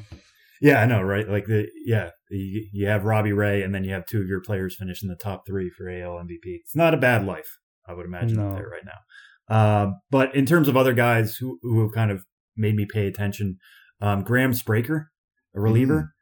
[0.61, 1.27] Yeah, I know, right?
[1.27, 4.41] Like the yeah, you, you have Robbie Ray, and then you have two of your
[4.41, 6.45] players finish in the top three for AL MVP.
[6.45, 8.53] It's not a bad life, I would imagine, no.
[8.53, 9.55] there right now.
[9.55, 12.23] Uh, but in terms of other guys who who have kind of
[12.55, 13.57] made me pay attention,
[14.01, 15.05] um, Graham Spraker,
[15.55, 16.13] a reliever.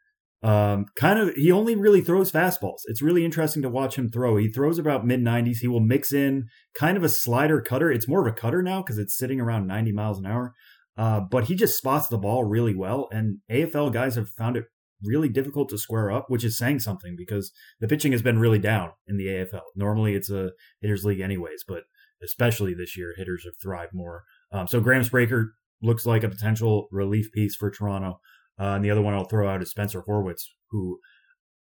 [0.43, 2.82] Um, kind of, he only really throws fastballs.
[2.86, 4.38] It's really interesting to watch him throw.
[4.38, 5.58] He throws about mid 90s.
[5.58, 7.91] He will mix in kind of a slider cutter.
[7.91, 10.54] It's more of a cutter now because it's sitting around 90 miles an hour.
[10.96, 13.08] Uh, but he just spots the ball really well.
[13.12, 14.65] And AFL guys have found it
[15.04, 18.60] really difficult to square up, which is saying something because the pitching has been really
[18.60, 19.62] down in the AFL.
[19.76, 21.84] Normally it's a hitters league anyways, but
[22.24, 24.24] especially this year, hitters have thrived more.
[24.52, 25.50] Um, so Graham Spraker
[25.82, 28.20] looks like a potential relief piece for Toronto.
[28.60, 31.00] Uh, and the other one I'll throw out is Spencer Horwitz, who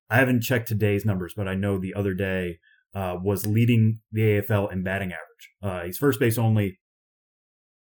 [0.09, 2.59] I haven't checked today's numbers, but I know the other day
[2.95, 5.51] uh, was leading the AFL in batting average.
[5.63, 6.79] Uh, he's first base only,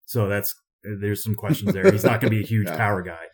[0.06, 0.54] so that's
[1.00, 1.90] there's some questions there.
[1.90, 2.76] He's not going to be a huge yeah.
[2.76, 3.26] power guy,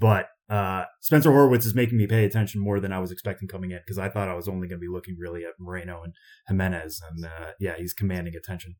[0.00, 3.70] but uh, Spencer Horwitz is making me pay attention more than I was expecting coming
[3.70, 6.12] in because I thought I was only going to be looking really at Moreno and
[6.46, 8.76] Jimenez, and uh, yeah, he's commanding attention.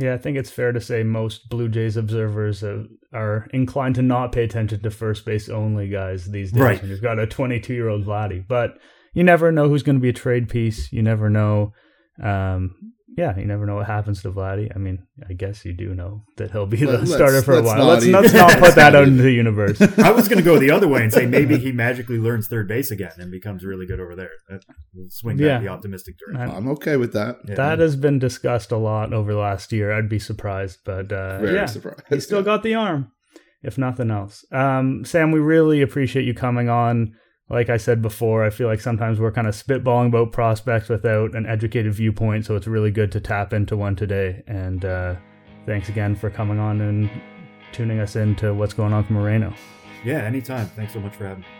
[0.00, 4.02] Yeah, I think it's fair to say most Blue Jays observers uh, are inclined to
[4.02, 6.62] not pay attention to first base only guys these days.
[6.62, 6.84] Right.
[6.84, 8.78] You've got a 22 year old Vladdy, but
[9.14, 10.92] you never know who's going to be a trade piece.
[10.92, 11.74] You never know.
[12.20, 12.74] Um,
[13.18, 14.70] yeah, you never know what happens to Vladdy.
[14.72, 17.62] I mean, I guess you do know that he'll be the let's, starter for a
[17.62, 17.84] while.
[17.84, 19.80] Let's, let's not put that out into the universe.
[19.98, 22.68] I was going to go the other way and say maybe he magically learns third
[22.68, 24.30] base again and becomes really good over there.
[24.94, 25.58] We'll swing back yeah.
[25.58, 26.48] the optimistic direction.
[26.48, 27.38] I'm okay with that.
[27.44, 27.56] Yeah.
[27.56, 29.90] That has been discussed a lot over the last year.
[29.90, 32.02] I'd be surprised, but uh, Very yeah, surprised.
[32.08, 33.10] he's still got the arm,
[33.64, 34.44] if nothing else.
[34.52, 37.16] Um, Sam, we really appreciate you coming on
[37.50, 41.34] like I said before, I feel like sometimes we're kind of spitballing about prospects without
[41.34, 42.44] an educated viewpoint.
[42.44, 44.42] So it's really good to tap into one today.
[44.46, 45.16] And uh,
[45.66, 47.10] thanks again for coming on and
[47.72, 49.54] tuning us into what's going on from Moreno.
[50.04, 50.66] Yeah, anytime.
[50.68, 51.57] Thanks so much for having me.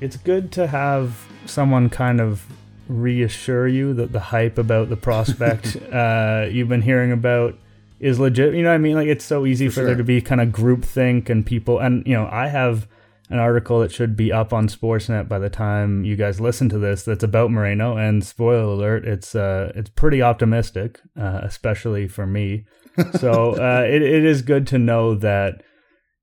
[0.00, 2.46] It's good to have someone kind of
[2.88, 7.58] reassure you that the hype about the prospect uh, you've been hearing about
[7.98, 8.54] is legit.
[8.54, 8.94] You know what I mean?
[8.94, 11.78] Like it's so easy for, For there to be kind of groupthink and people.
[11.78, 12.86] And you know, I have
[13.28, 16.78] an article that should be up on Sportsnet by the time you guys listen to
[16.78, 17.02] this.
[17.02, 17.96] That's about Moreno.
[17.96, 22.64] And spoiler alert, it's uh, it's pretty optimistic, uh, especially for me.
[23.20, 25.62] So uh, it it is good to know that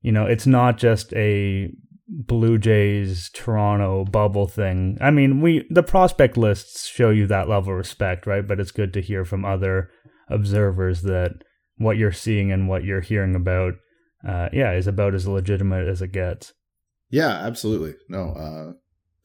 [0.02, 1.70] you know it's not just a
[2.06, 4.98] Blue Jays Toronto bubble thing.
[5.00, 8.46] I mean, we the prospect lists show you that level of respect, right?
[8.46, 9.90] But it's good to hear from other
[10.28, 11.32] observers that
[11.76, 13.74] what you're seeing and what you're hearing about,
[14.26, 16.52] uh, yeah, is about as legitimate as it gets.
[17.10, 17.94] Yeah, absolutely.
[18.08, 18.72] No, uh,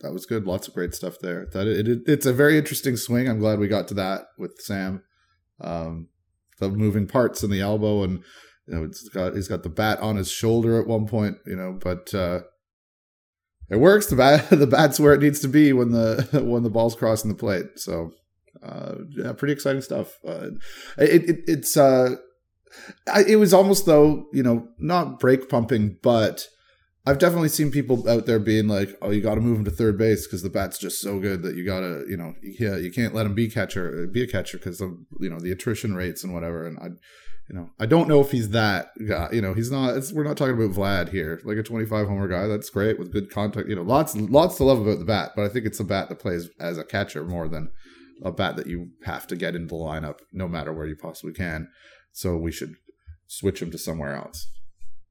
[0.01, 0.45] that was good.
[0.45, 1.47] Lots of great stuff there.
[1.51, 3.27] That it, it, it's a very interesting swing.
[3.27, 5.03] I'm glad we got to that with Sam.
[5.59, 6.07] Um,
[6.59, 8.23] the moving parts in the elbow, and
[8.67, 11.37] you know, it's got he's got the bat on his shoulder at one point.
[11.45, 12.41] You know, but uh,
[13.69, 14.07] it works.
[14.07, 17.29] The bat the bat's where it needs to be when the when the ball's crossing
[17.29, 17.65] the plate.
[17.77, 18.11] So,
[18.63, 20.17] uh, yeah, pretty exciting stuff.
[20.25, 20.51] Uh,
[20.97, 22.15] it, it it's uh,
[23.27, 26.47] it was almost though you know not brake pumping, but
[27.05, 29.71] I've definitely seen people out there being like, "Oh, you got to move him to
[29.71, 32.75] third base because the bat's just so good that you got to, you know, yeah,
[32.75, 35.95] you can't let him be catcher, be a catcher because of you know the attrition
[35.95, 36.89] rates and whatever." And I,
[37.49, 39.29] you know, I don't know if he's that guy.
[39.31, 39.97] You know, he's not.
[39.97, 42.45] It's, we're not talking about Vlad here, like a 25 homer guy.
[42.45, 43.67] That's great with good contact.
[43.67, 46.09] You know, lots lots to love about the bat, but I think it's a bat
[46.09, 47.71] that plays as a catcher more than
[48.23, 51.33] a bat that you have to get into the lineup no matter where you possibly
[51.33, 51.69] can.
[52.11, 52.75] So we should
[53.27, 54.47] switch him to somewhere else.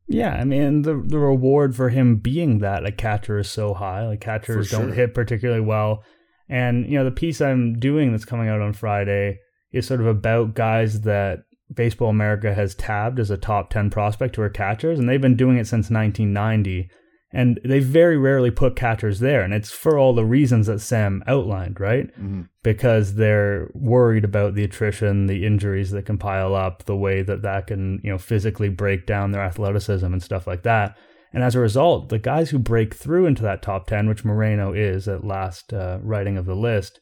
[0.07, 4.07] Yeah, I mean the the reward for him being that a catcher is so high.
[4.07, 6.05] Like catchers For don't hit particularly well.
[6.48, 9.40] And you know, the piece I'm doing that's coming out on Friday
[9.72, 11.40] is sort of about guys that
[11.74, 15.37] Baseball America has tabbed as a top 10 prospect who are catchers and they've been
[15.37, 16.88] doing it since 1990
[17.31, 21.22] and they very rarely put catchers there and it's for all the reasons that Sam
[21.26, 22.07] outlined, right?
[22.14, 22.42] Mm-hmm.
[22.62, 27.42] because they're worried about the attrition, the injuries that can pile up, the way that
[27.42, 30.96] that can, you know, physically break down their athleticism and stuff like that.
[31.33, 34.72] And as a result, the guys who break through into that top 10, which Moreno
[34.72, 37.00] is at last uh, writing of the list,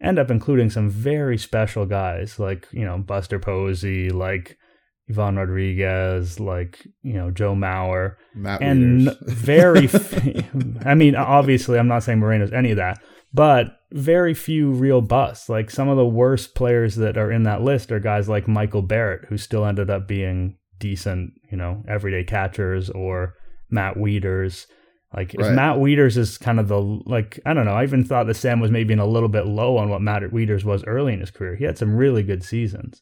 [0.00, 4.56] end up including some very special guys like, you know, Buster Posey, like
[5.10, 8.16] Ivan Rodriguez, like, you know, Joe Mauer.
[8.34, 13.78] Matt and very f- i mean obviously i'm not saying moreno's any of that but
[13.92, 15.48] very few real busts.
[15.48, 18.82] Like some of the worst players that are in that list are guys like michael
[18.82, 23.34] barrett who still ended up being decent you know everyday catchers or
[23.70, 24.66] matt Wieters.
[25.14, 25.54] Like if Right.
[25.54, 28.60] matt Wieters is kind of the like i don't know i even thought that sam
[28.60, 31.30] was maybe in a little bit low on what matt Wieters was early in his
[31.30, 33.00] career he had some really good seasons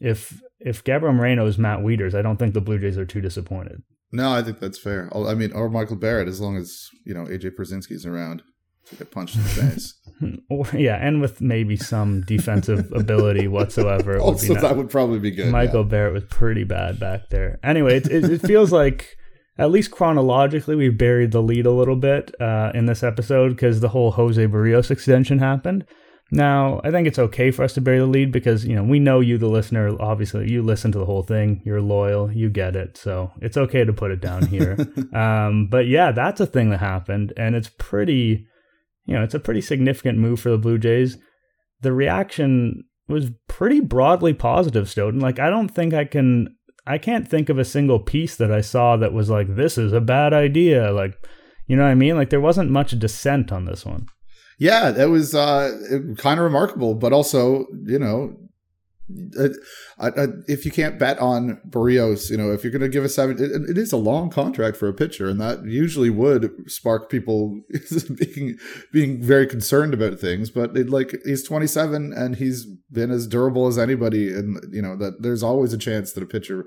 [0.00, 3.20] if if gabriel moreno is matt Wieters, i don't think the blue jays are too
[3.20, 5.10] disappointed No, I think that's fair.
[5.14, 8.42] I mean, or Michael Barrett, as long as you know AJ Pierzynski's around
[8.86, 9.94] to get punched in the face.
[10.50, 14.14] Or, yeah, and with maybe some defensive ability whatsoever.
[14.14, 14.62] Would also, nice.
[14.62, 15.52] that would probably be good.
[15.52, 17.60] Michael Barrett was pretty bad back there.
[17.62, 19.17] Anyway, it, it, it feels like,
[19.58, 23.80] at least chronologically, we buried the lead a little bit uh, in this episode because
[23.80, 25.84] the whole Jose Berrios extension happened.
[26.30, 28.98] Now, I think it's okay for us to bury the lead because, you know, we
[28.98, 32.76] know you, the listener, obviously, you listen to the whole thing, you're loyal, you get
[32.76, 32.98] it.
[32.98, 34.76] So it's okay to put it down here.
[35.14, 37.32] um, but yeah, that's a thing that happened.
[37.36, 38.46] And it's pretty,
[39.06, 41.16] you know, it's a pretty significant move for the Blue Jays.
[41.80, 45.20] The reaction was pretty broadly positive, Stoeten.
[45.20, 46.54] Like, I don't think I can,
[46.88, 49.92] I can't think of a single piece that I saw that was like, this is
[49.92, 50.90] a bad idea.
[50.90, 51.22] Like,
[51.66, 52.16] you know what I mean?
[52.16, 54.06] Like, there wasn't much dissent on this one.
[54.58, 55.70] Yeah, that was uh,
[56.16, 58.34] kind of remarkable, but also, you know,
[59.98, 63.04] I, I, if you can't bet on Berrios, you know, if you're going to give
[63.04, 66.70] a seven, it, it is a long contract for a pitcher, and that usually would
[66.70, 67.60] spark people
[68.16, 68.58] being
[68.92, 70.50] being very concerned about things.
[70.50, 74.94] But it, like he's 27 and he's been as durable as anybody, and you know
[74.96, 76.66] that there's always a chance that a pitcher,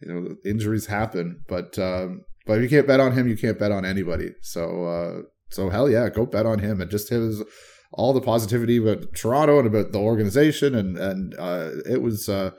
[0.00, 1.42] you know, injuries happen.
[1.46, 4.30] But um, but if you can't bet on him, you can't bet on anybody.
[4.42, 7.44] So uh, so hell yeah, go bet on him and just his
[7.92, 12.50] all the positivity about Toronto and about the organization and and uh, it was uh,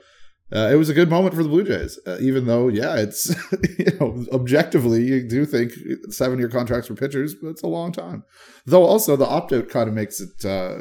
[0.50, 1.98] uh, it was a good moment for the Blue Jays.
[2.06, 3.34] Uh, even though yeah, it's
[3.78, 5.72] you know objectively you do think
[6.08, 8.24] seven year contracts for pitchers, but it's a long time.
[8.64, 10.78] Though also the opt out kind of makes it uh,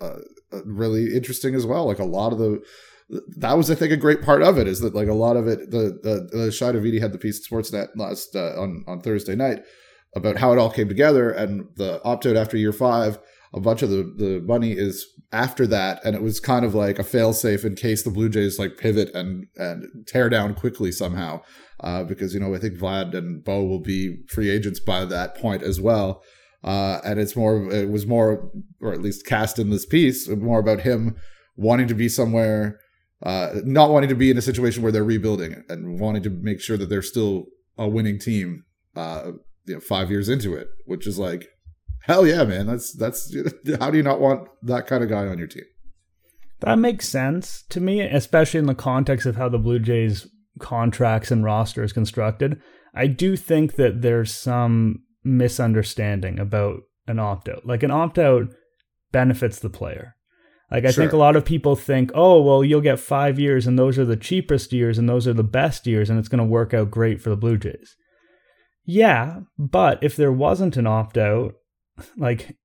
[0.00, 0.18] uh,
[0.64, 1.86] really interesting as well.
[1.86, 2.62] Like a lot of the
[3.08, 5.46] that was I think a great part of it is that like a lot of
[5.46, 9.00] it the the, the Shi Davidi had the piece at Sportsnet last uh, on on
[9.00, 9.60] Thursday night
[10.14, 13.18] about how it all came together and the opt out after year five
[13.52, 16.98] a bunch of the, the money is after that and it was kind of like
[16.98, 21.40] a failsafe in case the blue jays like pivot and and tear down quickly somehow
[21.80, 25.36] uh, because you know i think vlad and bo will be free agents by that
[25.36, 26.22] point as well
[26.64, 30.58] uh, and it's more it was more or at least cast in this piece more
[30.58, 31.16] about him
[31.56, 32.78] wanting to be somewhere
[33.22, 36.60] uh, not wanting to be in a situation where they're rebuilding and wanting to make
[36.60, 37.46] sure that they're still
[37.78, 38.64] a winning team.
[38.94, 39.32] Uh,
[39.66, 41.48] you know, five years into it, which is like,
[42.06, 42.66] hell yeah, man.
[42.66, 43.34] That's that's
[43.80, 45.64] how do you not want that kind of guy on your team?
[46.60, 50.26] That makes sense to me, especially in the context of how the Blue Jays
[50.58, 52.60] contracts and roster is constructed.
[52.94, 57.66] I do think that there's some misunderstanding about an opt out.
[57.66, 58.46] Like an opt out
[59.12, 60.14] benefits the player.
[60.70, 61.04] Like I sure.
[61.04, 64.04] think a lot of people think, oh well, you'll get five years, and those are
[64.04, 66.90] the cheapest years, and those are the best years, and it's going to work out
[66.90, 67.96] great for the Blue Jays.
[68.84, 71.54] Yeah, but if there wasn't an opt out,
[72.16, 72.56] like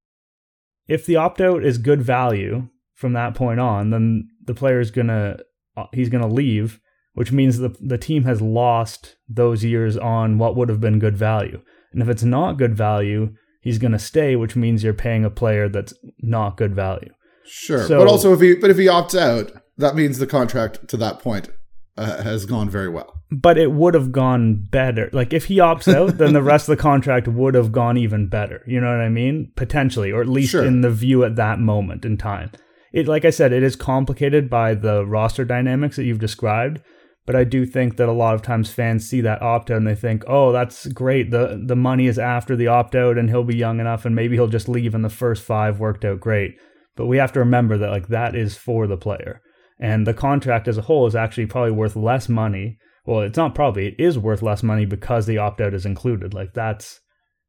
[0.87, 4.91] if the opt out is good value from that point on, then the player is
[4.91, 5.37] gonna
[5.77, 6.79] uh, he's gonna leave,
[7.13, 11.17] which means the the team has lost those years on what would have been good
[11.17, 11.61] value.
[11.93, 15.69] And if it's not good value, he's gonna stay, which means you're paying a player
[15.69, 17.13] that's not good value.
[17.45, 20.87] Sure, so, but also if he but if he opts out, that means the contract
[20.89, 21.49] to that point
[21.97, 23.21] uh, has gone very well.
[23.31, 25.09] But it would have gone better.
[25.13, 28.27] Like if he opts out, then the rest of the contract would have gone even
[28.27, 28.63] better.
[28.67, 29.51] You know what I mean?
[29.55, 30.65] Potentially, or at least sure.
[30.65, 32.51] in the view at that moment in time.
[32.91, 36.81] It, like I said, it is complicated by the roster dynamics that you've described.
[37.25, 39.87] But I do think that a lot of times fans see that opt out and
[39.87, 41.29] they think, "Oh, that's great.
[41.29, 44.35] the The money is after the opt out, and he'll be young enough, and maybe
[44.35, 46.55] he'll just leave, and the first five worked out great."
[46.95, 49.41] But we have to remember that like that is for the player,
[49.81, 52.77] and the contract as a whole is actually probably worth less money.
[53.05, 56.33] Well, it's not probably; it is worth less money because the opt out is included.
[56.33, 57.01] Like that's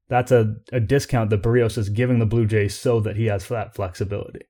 [0.09, 3.47] that's a, a discount that Berrios is giving the Blue Jays so that he has
[3.49, 4.41] that flexibility.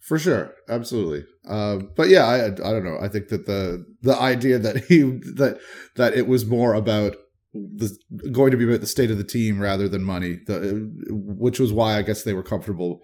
[0.00, 1.24] For sure, absolutely.
[1.48, 2.98] Uh, but yeah, I I don't know.
[3.00, 5.58] I think that the the idea that he that
[5.96, 7.16] that it was more about
[7.52, 7.96] the
[8.30, 11.72] going to be about the state of the team rather than money, the, which was
[11.72, 13.00] why I guess they were comfortable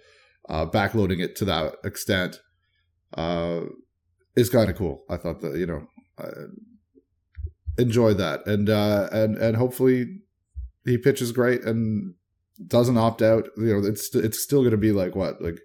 [0.49, 2.41] uh, backloading it to that extent
[3.17, 3.63] uh,
[4.41, 5.05] is kind of cool.
[5.09, 5.87] I thought that you know
[6.19, 6.49] uh,
[7.79, 10.07] enjoy that and uh, and and hopefully
[10.85, 12.15] he pitches great and
[12.67, 13.49] doesn't opt out.
[13.57, 15.59] You know, it's it's still going to be like what like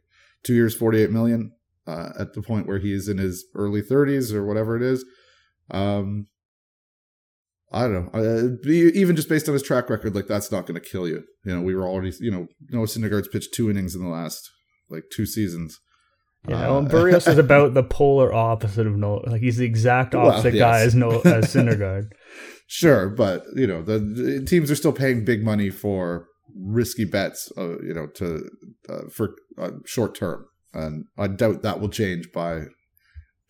[0.44, 1.52] two years, forty eight million
[1.88, 5.06] uh, at the point where he's in his early thirties or whatever it is.
[5.72, 6.28] Um,
[7.72, 8.20] I don't know.
[8.20, 11.24] Uh, even just based on his track record, like that's not going to kill you.
[11.44, 14.50] You know, we were already, you know, Noah Syndergaard's pitched two innings in the last
[14.90, 15.80] like two seasons.
[16.48, 19.22] Yeah, well, Berrios is about the polar opposite of Noah.
[19.28, 20.62] Like he's the exact opposite well, yes.
[20.62, 22.12] guy as Noah as Syndergaard.
[22.68, 27.52] sure, but you know the, the, teams are still paying big money for risky bets.
[27.58, 28.50] Uh, you know, to
[28.90, 32.66] uh, for uh, short term, and I doubt that will change by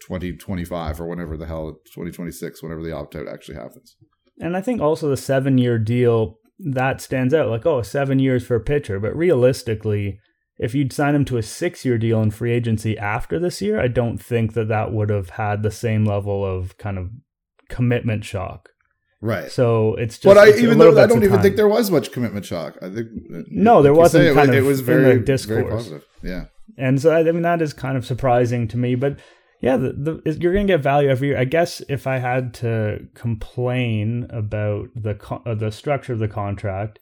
[0.01, 3.95] 2025 or whenever the hell 2026, whenever the opt out actually happens.
[4.39, 7.49] And I think also the seven year deal that stands out.
[7.49, 10.19] Like, oh, seven years for a pitcher, but realistically
[10.57, 13.79] if you'd sign him to a six year deal in free agency after this year,
[13.79, 17.11] I don't think that that would have had the same level of kind of
[17.69, 18.69] commitment shock.
[19.21, 19.51] Right.
[19.51, 20.23] So it's just.
[20.23, 21.41] But I even though I don't even time.
[21.41, 22.77] think there was much commitment shock.
[22.81, 23.09] I think
[23.49, 24.27] no, there wasn't.
[24.27, 25.63] Say, kind it, of it was very discourse.
[25.63, 26.05] Very positive.
[26.21, 26.45] Yeah.
[26.77, 29.19] And so I mean that is kind of surprising to me, but
[29.61, 31.39] yeah, the, the, you're going to get value every year.
[31.39, 36.99] I guess if I had to complain about the uh, the structure of the contract,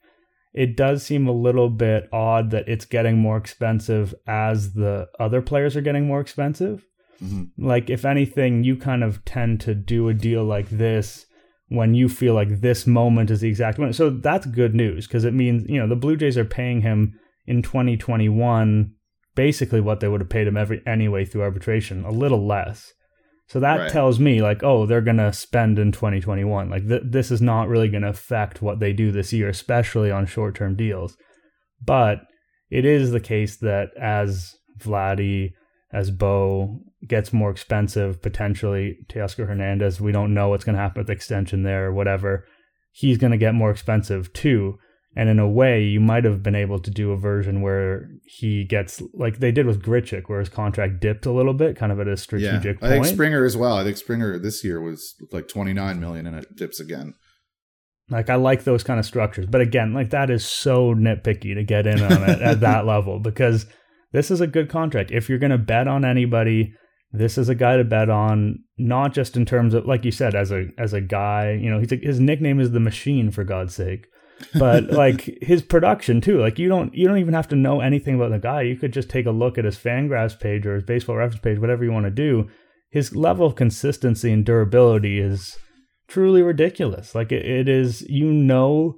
[0.53, 5.41] it does seem a little bit odd that it's getting more expensive as the other
[5.41, 6.85] players are getting more expensive.
[7.21, 7.65] Mm-hmm.
[7.65, 11.25] Like, if anything, you kind of tend to do a deal like this
[11.69, 13.95] when you feel like this moment is the exact moment.
[13.95, 17.19] So that's good news because it means, you know, the Blue Jays are paying him
[17.47, 18.93] in 2021
[19.35, 22.93] basically what they would have paid him every anyway through arbitration, a little less.
[23.47, 23.91] So that right.
[23.91, 26.69] tells me like, oh, they're going to spend in 2021.
[26.69, 30.09] Like th- this is not really going to affect what they do this year, especially
[30.11, 31.17] on short-term deals.
[31.83, 32.21] But
[32.69, 35.51] it is the case that as Vladdy,
[35.91, 41.01] as Bo gets more expensive, potentially Teoscar Hernandez, we don't know what's going to happen
[41.01, 42.45] with the extension there or whatever.
[42.91, 44.79] He's going to get more expensive too.
[45.15, 48.63] And in a way, you might have been able to do a version where he
[48.63, 51.99] gets like they did with Grichuk, where his contract dipped a little bit, kind of
[51.99, 53.77] at a strategic yeah, I think Springer as well.
[53.77, 57.13] I think Springer this year was like 29 million and it dips again.
[58.09, 59.45] Like I like those kind of structures.
[59.45, 63.19] But again, like that is so nitpicky to get in on it at that level
[63.19, 63.67] because
[64.13, 65.11] this is a good contract.
[65.11, 66.73] If you're going to bet on anybody,
[67.11, 70.33] this is a guy to bet on, not just in terms of like you said
[70.33, 73.43] as a as a guy, you know, he's a, his nickname is the machine for
[73.43, 74.07] God's sake
[74.55, 78.15] but like his production too like you don't you don't even have to know anything
[78.15, 80.83] about the guy you could just take a look at his fangraphs page or his
[80.83, 82.49] baseball reference page whatever you want to do
[82.89, 85.57] his level of consistency and durability is
[86.07, 88.97] truly ridiculous like it, it is you know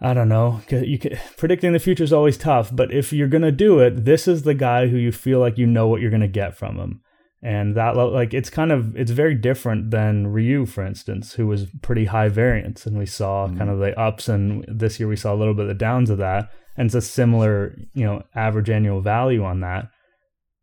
[0.00, 0.60] I don't know.
[0.68, 4.28] You can, predicting the future is always tough, but if you're gonna do it, this
[4.28, 7.00] is the guy who you feel like you know what you're gonna get from him.
[7.44, 11.66] And that like it's kind of it's very different than Ryu, for instance, who was
[11.82, 13.58] pretty high variance, and we saw mm-hmm.
[13.58, 16.08] kind of the ups, and this year we saw a little bit of the downs
[16.08, 19.90] of that, and it's a similar you know average annual value on that.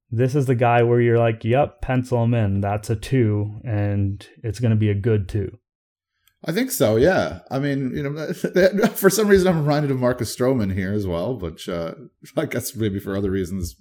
[0.09, 2.61] This is the guy where you're like, yep, pencil him in.
[2.61, 5.59] That's a two, and it's going to be a good two.
[6.43, 6.95] I think so.
[6.95, 7.41] Yeah.
[7.51, 8.33] I mean, you know,
[8.95, 11.93] for some reason I'm reminded of Marcus Stroman here as well, but uh,
[12.37, 13.75] I guess maybe for other reasons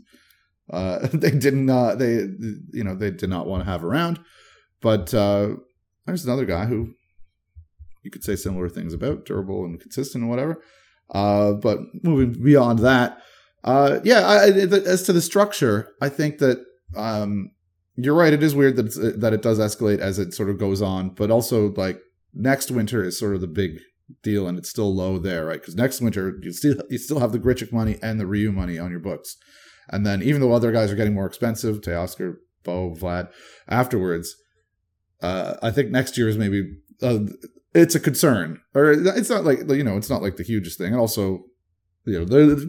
[0.71, 1.69] uh, they didn't.
[1.69, 2.27] Uh, they
[2.73, 4.21] you know they did not want to have around.
[4.81, 5.57] But uh,
[6.07, 6.95] there's another guy who
[8.03, 10.63] you could say similar things about, durable and consistent and whatever.
[11.11, 13.19] Uh, but moving beyond that,
[13.65, 16.65] uh, yeah, I, as to the structure, I think that
[16.97, 17.51] um,
[17.97, 18.33] you're right.
[18.33, 21.31] It is weird that that it does escalate as it sort of goes on, but
[21.31, 22.01] also like
[22.33, 23.81] next winter is sort of the big
[24.23, 25.61] deal, and it's still low there, right?
[25.61, 28.79] Because next winter you still you still have the Grichuk money and the Ryu money
[28.79, 29.37] on your books,
[29.91, 33.31] and then even though other guys are getting more expensive, Teoscar, Bo, Vlad,
[33.69, 34.37] afterwards,
[35.23, 37.21] uh, I think next year is maybe uh,
[37.75, 40.93] it's a concern, or it's not like you know it's not like the hugest thing,
[40.93, 41.45] and also
[42.07, 42.69] you know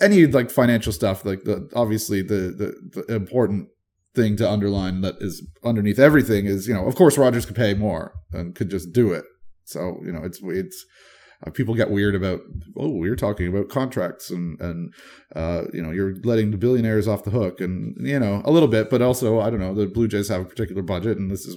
[0.00, 2.52] any like financial stuff like the obviously the,
[2.94, 3.68] the the important
[4.14, 7.74] thing to underline that is underneath everything is you know of course Rogers could pay
[7.74, 9.24] more and could just do it.
[9.64, 10.84] So you know it's it's
[11.46, 12.40] uh, people get weird about
[12.76, 14.92] oh we're talking about contracts and and
[15.34, 18.68] uh, you know you're letting the billionaires off the hook and you know a little
[18.68, 21.46] bit but also i don't know the blue jays have a particular budget and this
[21.46, 21.56] is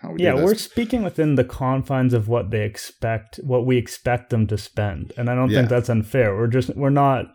[0.00, 4.30] how we yeah we're speaking within the confines of what they expect what we expect
[4.30, 5.58] them to spend and i don't yeah.
[5.58, 6.36] think that's unfair.
[6.36, 7.26] We're just we're not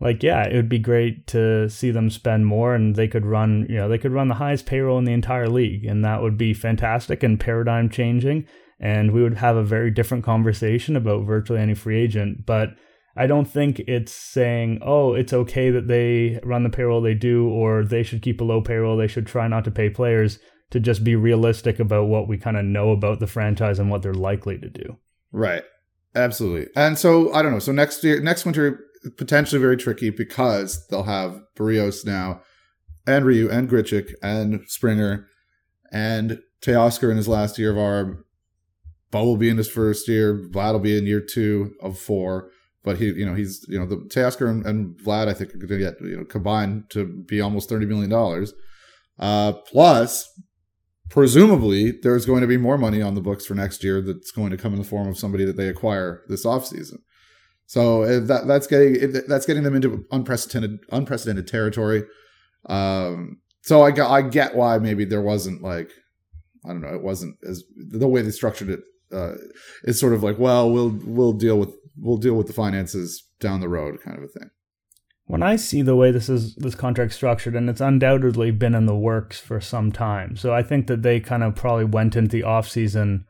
[0.00, 3.66] like yeah it would be great to see them spend more and they could run
[3.68, 6.36] you know they could run the highest payroll in the entire league and that would
[6.36, 8.46] be fantastic and paradigm changing
[8.82, 12.44] and we would have a very different conversation about virtually any free agent.
[12.44, 12.70] But
[13.14, 17.46] i don't think it's saying oh it's okay that they run the payroll they do
[17.46, 20.38] or they should keep a low payroll they should try not to pay players
[20.70, 24.00] to just be realistic about what we kind of know about the franchise and what
[24.00, 24.96] they're likely to do.
[25.30, 25.62] Right.
[26.14, 26.68] Absolutely.
[26.74, 27.58] And so i don't know.
[27.58, 28.80] So next year next winter
[29.16, 32.40] potentially very tricky because they'll have Berrios now,
[33.06, 35.26] and Ryu, and Grichuk, and Springer,
[35.90, 38.22] and Teoscar in his last year of ARB.
[39.12, 40.48] Bo will be in his first year.
[40.50, 42.50] Vlad will be in year two of four.
[42.82, 45.68] But he, you know, he's, you know, Teoscar and, and Vlad, I think, are going
[45.68, 48.46] to get, you know, combined to be almost $30 million.
[49.20, 50.28] Uh, plus,
[51.08, 54.50] presumably, there's going to be more money on the books for next year that's going
[54.50, 56.96] to come in the form of somebody that they acquire this offseason.
[57.66, 62.02] So that that's getting that's getting them into unprecedented unprecedented territory.
[62.68, 65.90] Um, so I I get why maybe there wasn't like
[66.66, 68.80] I don't know it wasn't as the way they structured it
[69.12, 69.34] uh,
[69.84, 73.60] is sort of like well we'll we'll deal with we'll deal with the finances down
[73.60, 74.50] the road kind of a thing.
[75.26, 78.86] When I see the way this is this contract structured, and it's undoubtedly been in
[78.86, 82.30] the works for some time, so I think that they kind of probably went into
[82.30, 83.24] the off season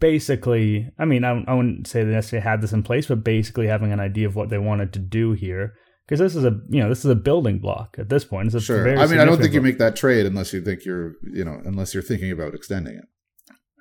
[0.00, 3.66] basically, I mean, I, I wouldn't say they necessarily had this in place, but basically
[3.66, 5.74] having an idea of what they wanted to do here.
[6.06, 8.54] Because this is a you know this is a building block at this point.
[8.54, 8.98] It's sure.
[8.98, 11.60] I mean, I don't think you make that trade unless you think you're you know
[11.66, 13.04] unless you're thinking about extending it.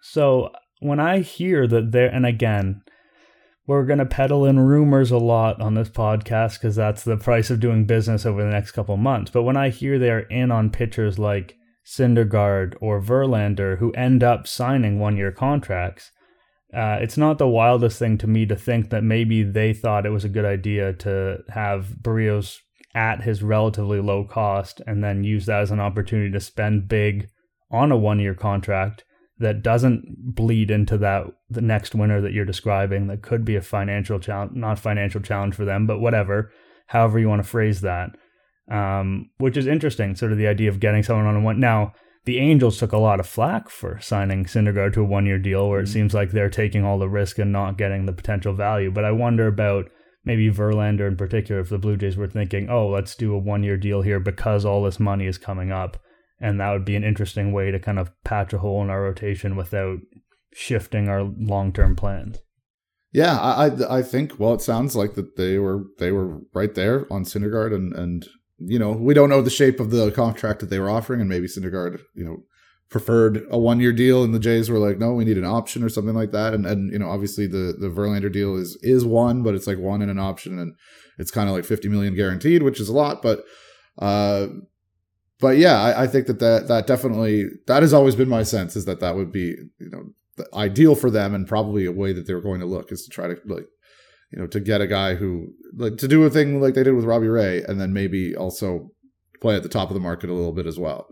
[0.02, 2.82] So when I hear that there, and again,
[3.68, 7.50] we're going to peddle in rumors a lot on this podcast because that's the price
[7.50, 9.30] of doing business over the next couple months.
[9.30, 11.56] But when I hear they're in on pitchers like
[11.86, 16.12] Syndergaard or Verlander who end up signing one year contracts,
[16.74, 20.12] uh, it's not the wildest thing to me to think that maybe they thought it
[20.12, 22.58] was a good idea to have Berrios
[22.96, 27.30] at his relatively low cost and then use that as an opportunity to spend big
[27.70, 29.04] on a one year contract
[29.40, 33.62] that doesn't bleed into that the next winter that you're describing that could be a
[33.62, 36.52] financial challenge not financial challenge for them but whatever
[36.88, 38.12] however you want to phrase that
[38.70, 40.16] um, which is interesting.
[40.16, 41.60] Sort of the idea of getting someone on a one.
[41.60, 41.94] Now,
[42.26, 45.70] the Angels took a lot of flack for signing Syndergaard to a one year deal,
[45.70, 45.94] where it mm-hmm.
[45.94, 48.92] seems like they're taking all the risk and not getting the potential value.
[48.92, 49.90] But I wonder about
[50.26, 53.64] maybe Verlander in particular, if the Blue Jays were thinking, oh, let's do a one
[53.64, 55.98] year deal here because all this money is coming up.
[56.40, 59.02] And that would be an interesting way to kind of patch a hole in our
[59.02, 60.00] rotation without
[60.54, 62.40] shifting our long term plans.
[63.12, 67.12] Yeah, I I think well, it sounds like that they were they were right there
[67.12, 68.28] on Syndergaard and and
[68.60, 71.30] you know, we don't know the shape of the contract that they were offering, and
[71.30, 72.38] maybe Syndergaard, you know,
[72.90, 75.84] preferred a one year deal, and the Jays were like, no, we need an option
[75.84, 76.54] or something like that.
[76.54, 79.80] And and you know, obviously the the Verlander deal is is one, but it's like
[79.80, 80.76] one and an option, and
[81.18, 83.44] it's kind of like fifty million guaranteed, which is a lot, but.
[84.00, 84.48] uh
[85.40, 88.76] but yeah, I, I think that, that that definitely that has always been my sense
[88.76, 90.04] is that that would be you know
[90.54, 93.28] ideal for them and probably a way that they're going to look is to try
[93.28, 93.66] to like
[94.32, 96.94] you know, to get a guy who like to do a thing like they did
[96.94, 98.92] with Robbie Ray, and then maybe also
[99.42, 101.08] play at the top of the market a little bit as well.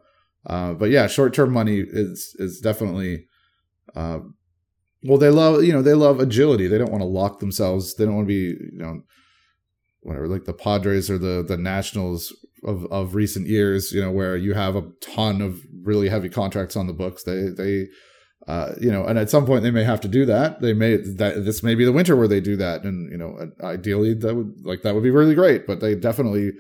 [0.45, 3.26] Uh, but yeah, short term money is is definitely.
[3.95, 4.19] Uh,
[5.03, 6.67] well, they love you know they love agility.
[6.67, 7.95] They don't want to lock themselves.
[7.95, 9.01] They don't want to be you know
[10.01, 12.36] whatever like the Padres or the the Nationals
[12.66, 13.91] of of recent years.
[13.91, 17.24] You know where you have a ton of really heavy contracts on the books.
[17.24, 17.88] They they
[18.47, 20.61] uh, you know, and at some point they may have to do that.
[20.61, 23.51] They may that this may be the winter where they do that, and you know,
[23.63, 25.66] ideally that would like that would be really great.
[25.66, 26.51] But they definitely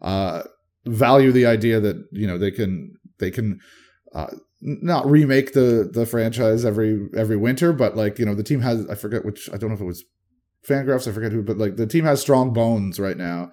[0.00, 0.42] uh,
[0.84, 3.58] value the idea that you know they can they can
[4.14, 4.28] uh,
[4.60, 8.88] not remake the the franchise every every winter, but like you know the team has
[8.88, 10.04] I forget which I don't know if it was
[10.66, 13.50] Fangraphs I forget who, but like the team has strong bones right now,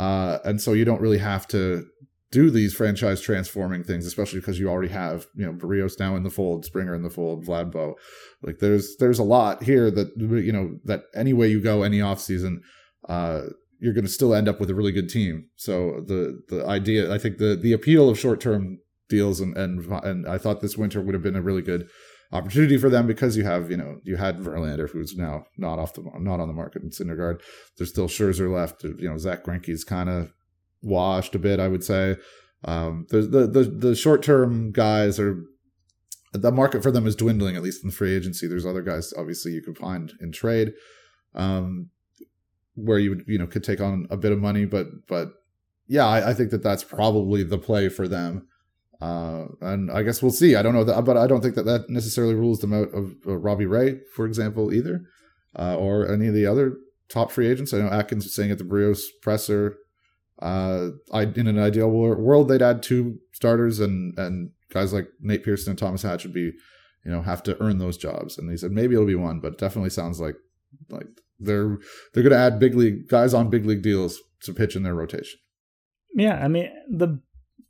[0.00, 1.84] uh, and so you don't really have to
[2.30, 6.22] do these franchise transforming things, especially because you already have, you know, Berrios now in
[6.22, 7.96] the fold, Springer in the fold, Vlad Bo.
[8.42, 11.98] Like there's there's a lot here that you know that any way you go, any
[11.98, 12.60] offseason,
[13.10, 13.42] uh,
[13.78, 15.50] you're going to still end up with a really good team.
[15.56, 18.78] So the the idea, I think the the appeal of short term
[19.10, 21.90] deals and and and I thought this winter would have been a really good
[22.32, 25.94] opportunity for them because you have you know you had Verlander who's now not off
[25.94, 27.40] the not on the market in Syndergaard.
[27.76, 28.84] There's still Scherzer left.
[28.84, 30.32] You know Zach Greinke's kind of
[30.82, 32.16] washed a bit, I would say.
[32.64, 35.42] Um, the the the, short term guys are
[36.32, 38.46] the market for them is dwindling, at least in the free agency.
[38.46, 40.72] There's other guys, obviously, you could find in trade,
[41.34, 41.88] um,
[42.74, 45.32] where you would you know could take on a bit of money, but but
[45.88, 48.46] yeah, I, I think that that's probably the play for them.
[49.00, 50.56] Uh, and I guess we'll see.
[50.56, 53.14] I don't know that, but I don't think that that necessarily rules them out of
[53.26, 55.02] uh, Robbie Ray, for example, either,
[55.58, 56.76] uh, or any of the other
[57.08, 57.72] top free agents.
[57.72, 59.76] I know Atkins was saying at the Berrios presser
[60.40, 65.44] uh, I in an ideal world they'd add two starters and and guys like Nate
[65.44, 66.52] Pearson and Thomas Hatch would be,
[67.04, 68.38] you know, have to earn those jobs.
[68.38, 70.36] And he said maybe it'll be one, but definitely sounds like
[70.88, 71.06] like
[71.38, 71.78] they're
[72.12, 74.94] they're going to add big league guys on big league deals to pitch in their
[74.94, 75.38] rotation.
[76.14, 77.20] Yeah, I mean the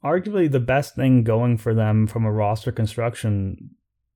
[0.04, 3.70] arguably the best thing going for them from a roster construction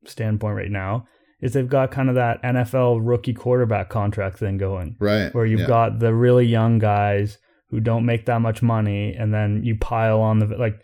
[0.07, 1.07] standpoint right now
[1.41, 4.97] is they've got kind of that NFL rookie quarterback contract thing going.
[4.99, 5.35] Right.
[5.35, 5.66] Where you've yeah.
[5.66, 10.20] got the really young guys who don't make that much money and then you pile
[10.20, 10.80] on the like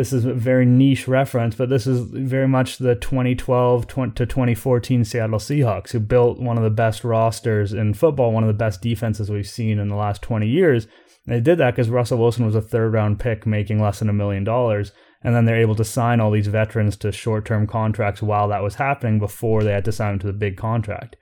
[0.00, 5.04] this is a very niche reference but this is very much the 2012 to 2014
[5.04, 8.80] Seattle Seahawks who built one of the best rosters in football one of the best
[8.80, 10.86] defenses we've seen in the last 20 years
[11.26, 14.08] and they did that because Russell Wilson was a third round pick making less than
[14.08, 14.92] a million dollars
[15.22, 18.62] and then they're able to sign all these veterans to short term contracts while that
[18.62, 21.14] was happening before they had to sign them to the big contract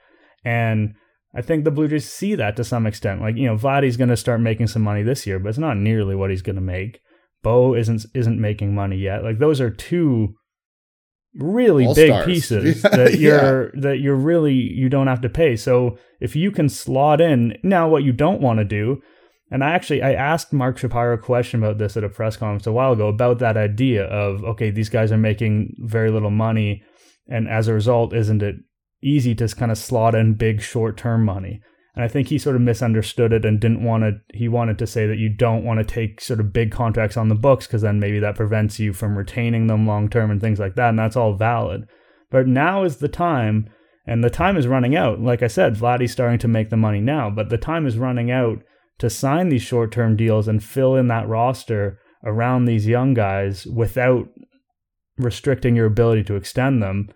[0.45, 0.95] and
[1.35, 3.21] I think the Blue Jays see that to some extent.
[3.21, 5.77] Like, you know, Vladdy's going to start making some money this year, but it's not
[5.77, 7.03] nearly what he's going to make.
[7.43, 9.23] Bo isn't isn't making money yet.
[9.23, 10.35] Like those are two
[11.35, 12.27] really All big stars.
[12.27, 13.81] pieces that you're yeah.
[13.83, 15.57] that you're really you don't have to pay.
[15.57, 19.01] So if you can slot in now what you don't want to do,
[19.51, 22.67] and I actually I asked Mark Shapiro a question about this at a press conference
[22.67, 26.83] a while ago about that idea of okay, these guys are making very little money
[27.29, 28.57] and as a result, isn't it
[29.03, 31.61] easy to kind of slot in big short term money.
[31.99, 34.87] And I think he sort of misunderstood it and didn't want to, he wanted to
[34.87, 37.83] say that you don't want to take sort of big contracts on the books because
[37.83, 40.91] then maybe that prevents you from retaining them long term and things like that.
[40.91, 41.89] And that's all valid.
[42.31, 43.69] But now is the time,
[44.07, 45.21] and the time is running out.
[45.21, 48.31] Like I said, Vladdy's starting to make the money now, but the time is running
[48.31, 48.63] out
[48.99, 53.67] to sign these short term deals and fill in that roster around these young guys
[53.67, 54.29] without
[55.17, 57.09] restricting your ability to extend them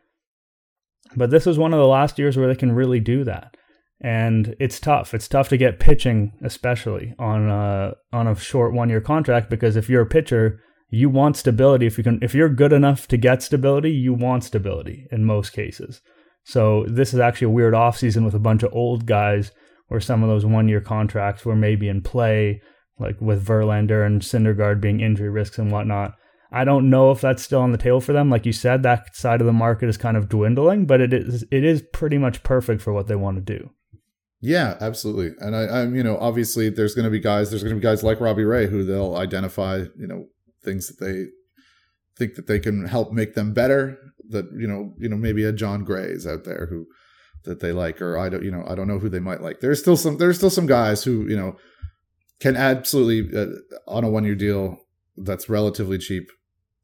[1.17, 3.57] but this is one of the last years where they can really do that.
[4.03, 5.15] And it's tough.
[5.15, 9.77] It's tough to get pitching, especially on a, on a short one year contract, because
[9.77, 11.87] if you're a pitcher, you want stability.
[11.87, 15.51] If you can, if you're good enough to get stability, you want stability in most
[15.51, 16.01] cases.
[16.45, 19.53] So this is actually a weird offseason with a bunch of old guys
[19.89, 22.61] where some of those one year contracts were maybe in play,
[22.99, 26.15] like with Verlander and Syndergaard being injury risks and whatnot.
[26.51, 28.29] I don't know if that's still on the table for them.
[28.29, 31.45] Like you said, that side of the market is kind of dwindling, but it is
[31.51, 33.71] it is pretty much perfect for what they want to do.
[34.43, 35.31] Yeah, absolutely.
[35.39, 37.85] And I, I'm, you know, obviously there's going to be guys, there's going to be
[37.85, 40.27] guys like Robbie Ray who they'll identify, you know,
[40.65, 41.27] things that they
[42.19, 43.99] think that they can help make them better.
[44.29, 46.87] That you know, you know, maybe a Jon Gray's out there who
[47.45, 49.61] that they like, or I don't, you know, I don't know who they might like.
[49.61, 51.57] There's still some, there's still some guys who, you know,
[52.41, 53.47] can absolutely uh,
[53.87, 54.79] on a one year deal
[55.17, 56.31] that's relatively cheap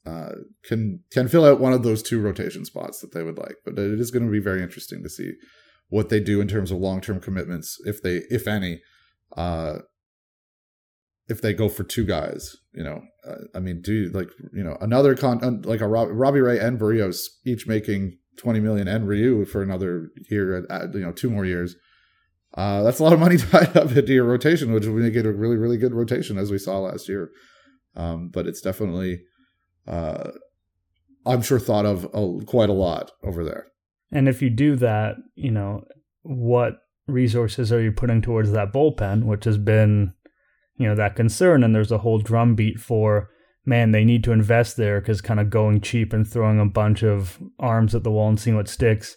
[0.07, 0.33] uh,
[0.65, 3.57] can can fill out one of those two rotation spots that they would like.
[3.65, 5.33] But it is going to be very interesting to see
[5.89, 8.81] what they do in terms of long term commitments, if they, if any,
[9.37, 9.79] uh,
[11.29, 12.57] if they go for two guys.
[12.73, 16.41] You know, uh, I mean, do like you know another con like a Rob, Robbie
[16.41, 21.13] Ray and Berrios each making twenty million and Ryu for another year, at, you know,
[21.13, 21.77] two more years.
[22.55, 25.27] Uh, that's a lot of money tied up into your rotation, which would make it
[25.27, 27.31] a really, really good rotation as we saw last year.
[27.95, 29.21] Um, but it's definitely
[29.87, 30.31] uh,
[31.27, 32.11] I'm sure thought of
[32.47, 33.67] quite a lot over there.
[34.11, 35.85] And if you do that, you know,
[36.23, 40.13] what resources are you putting towards that bullpen, which has been,
[40.77, 41.63] you know, that concern?
[41.63, 43.31] And there's a whole drumbeat for,
[43.67, 47.03] man, they need to invest there because kind of going cheap and throwing a bunch
[47.03, 49.17] of arms at the wall and seeing what sticks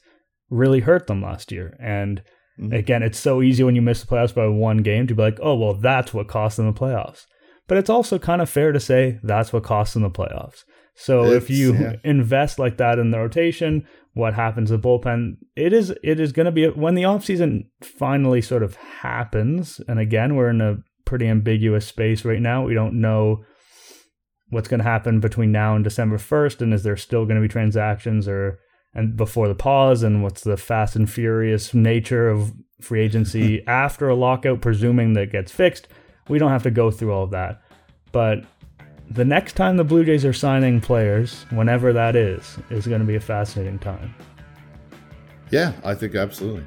[0.50, 1.78] really hurt them last year.
[1.82, 2.22] And
[2.60, 2.74] mm-hmm.
[2.74, 5.40] again, it's so easy when you miss the playoffs by one game to be like,
[5.42, 7.26] oh, well, that's what cost them the playoffs.
[7.68, 10.64] But it's also kind of fair to say that's what cost them the playoffs.
[10.94, 11.96] So it's, if you yeah.
[12.04, 15.38] invest like that in the rotation, what happens to the bullpen?
[15.56, 19.80] It is it is going to be when the offseason finally sort of happens.
[19.88, 22.66] And again, we're in a pretty ambiguous space right now.
[22.66, 23.44] We don't know
[24.50, 27.42] what's going to happen between now and December 1st and is there still going to
[27.42, 28.60] be transactions or
[28.94, 34.10] and before the pause and what's the fast and furious nature of free agency after
[34.10, 35.88] a lockout presuming that gets fixed.
[36.28, 37.62] We don't have to go through all of that.
[38.12, 38.44] But
[39.14, 43.08] the next time the Blue Jays are signing players, whenever that is, is going to
[43.08, 44.16] be a fascinating time.
[45.50, 46.66] Yeah, I think absolutely.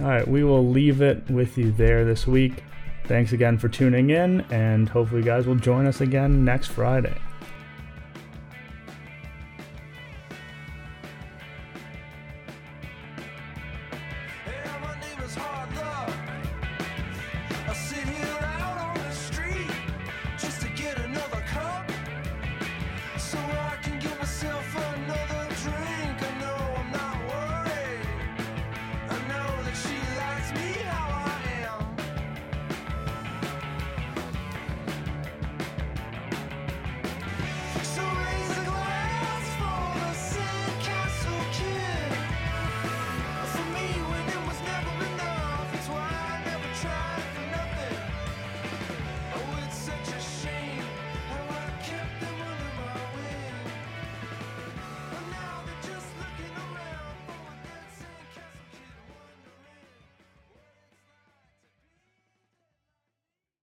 [0.00, 2.62] All right, we will leave it with you there this week.
[3.06, 7.16] Thanks again for tuning in, and hopefully, you guys will join us again next Friday.